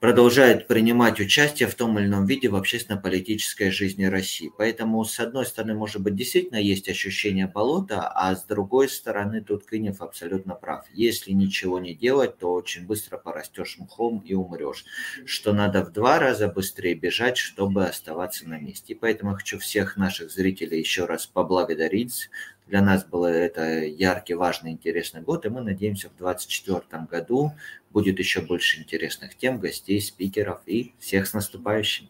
[0.00, 4.50] продолжает принимать участие в том или ином виде в общественно-политической жизни России.
[4.56, 9.64] Поэтому, с одной стороны, может быть, действительно есть ощущение болота, а с другой стороны, тут
[9.64, 10.86] Кынев абсолютно прав.
[10.94, 14.86] Если ничего не делать, то очень быстро порастешь мхом и умрешь.
[15.26, 18.94] Что надо в два раза быстрее бежать, чтобы оставаться на месте.
[18.94, 22.30] И поэтому я хочу всех наших зрителей еще раз поблагодарить
[22.70, 27.52] для нас был это яркий, важный, интересный год, и мы надеемся, в 2024 году
[27.90, 32.08] будет еще больше интересных тем, гостей, спикеров и всех с наступающим.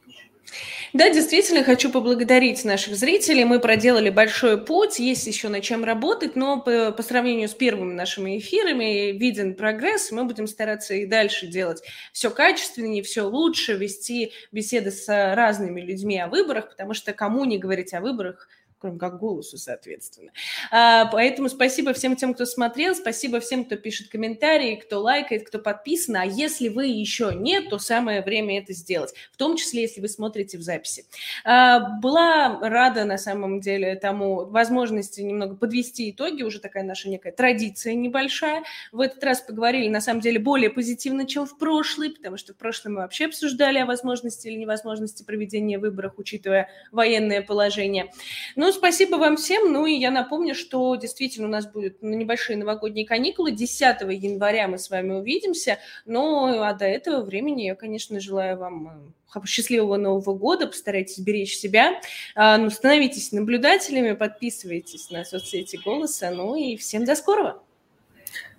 [0.92, 3.44] Да, действительно, хочу поблагодарить наших зрителей.
[3.44, 7.94] Мы проделали большой путь, есть еще над чем работать, но по, по сравнению с первыми
[7.94, 10.10] нашими эфирами виден прогресс.
[10.10, 11.82] Мы будем стараться и дальше делать
[12.12, 17.56] все качественнее, все лучше, вести беседы с разными людьми о выборах, потому что кому не
[17.56, 18.48] говорить о выборах–
[18.80, 20.32] кроме как голосу, соответственно.
[20.70, 25.58] А, поэтому спасибо всем тем, кто смотрел, спасибо всем, кто пишет комментарии, кто лайкает, кто
[25.58, 26.16] подписан.
[26.16, 30.08] А если вы еще нет, то самое время это сделать, в том числе, если вы
[30.08, 31.04] смотрите в записи.
[31.44, 37.32] А, была рада, на самом деле, тому возможности немного подвести итоги, уже такая наша некая
[37.32, 38.64] традиция небольшая.
[38.92, 42.56] В этот раз поговорили, на самом деле, более позитивно, чем в прошлый, потому что в
[42.56, 48.10] прошлом мы вообще обсуждали о возможности или невозможности проведения выборов, учитывая военное положение.
[48.56, 49.72] Ну Ну, спасибо вам всем.
[49.72, 53.50] Ну и я напомню, что действительно у нас будут небольшие новогодние каникулы.
[53.50, 55.80] 10 января мы с вами увидимся.
[56.06, 61.56] Ну, а до этого времени я, конечно, желаю вам э, счастливого Нового года, постарайтесь беречь
[61.56, 62.00] себя,
[62.36, 67.60] а, ну, становитесь наблюдателями, подписывайтесь на соцсети «Голоса», ну и всем до скорого!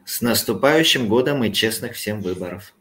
[0.04, 2.74] С наступающим годом и честных всем выборов!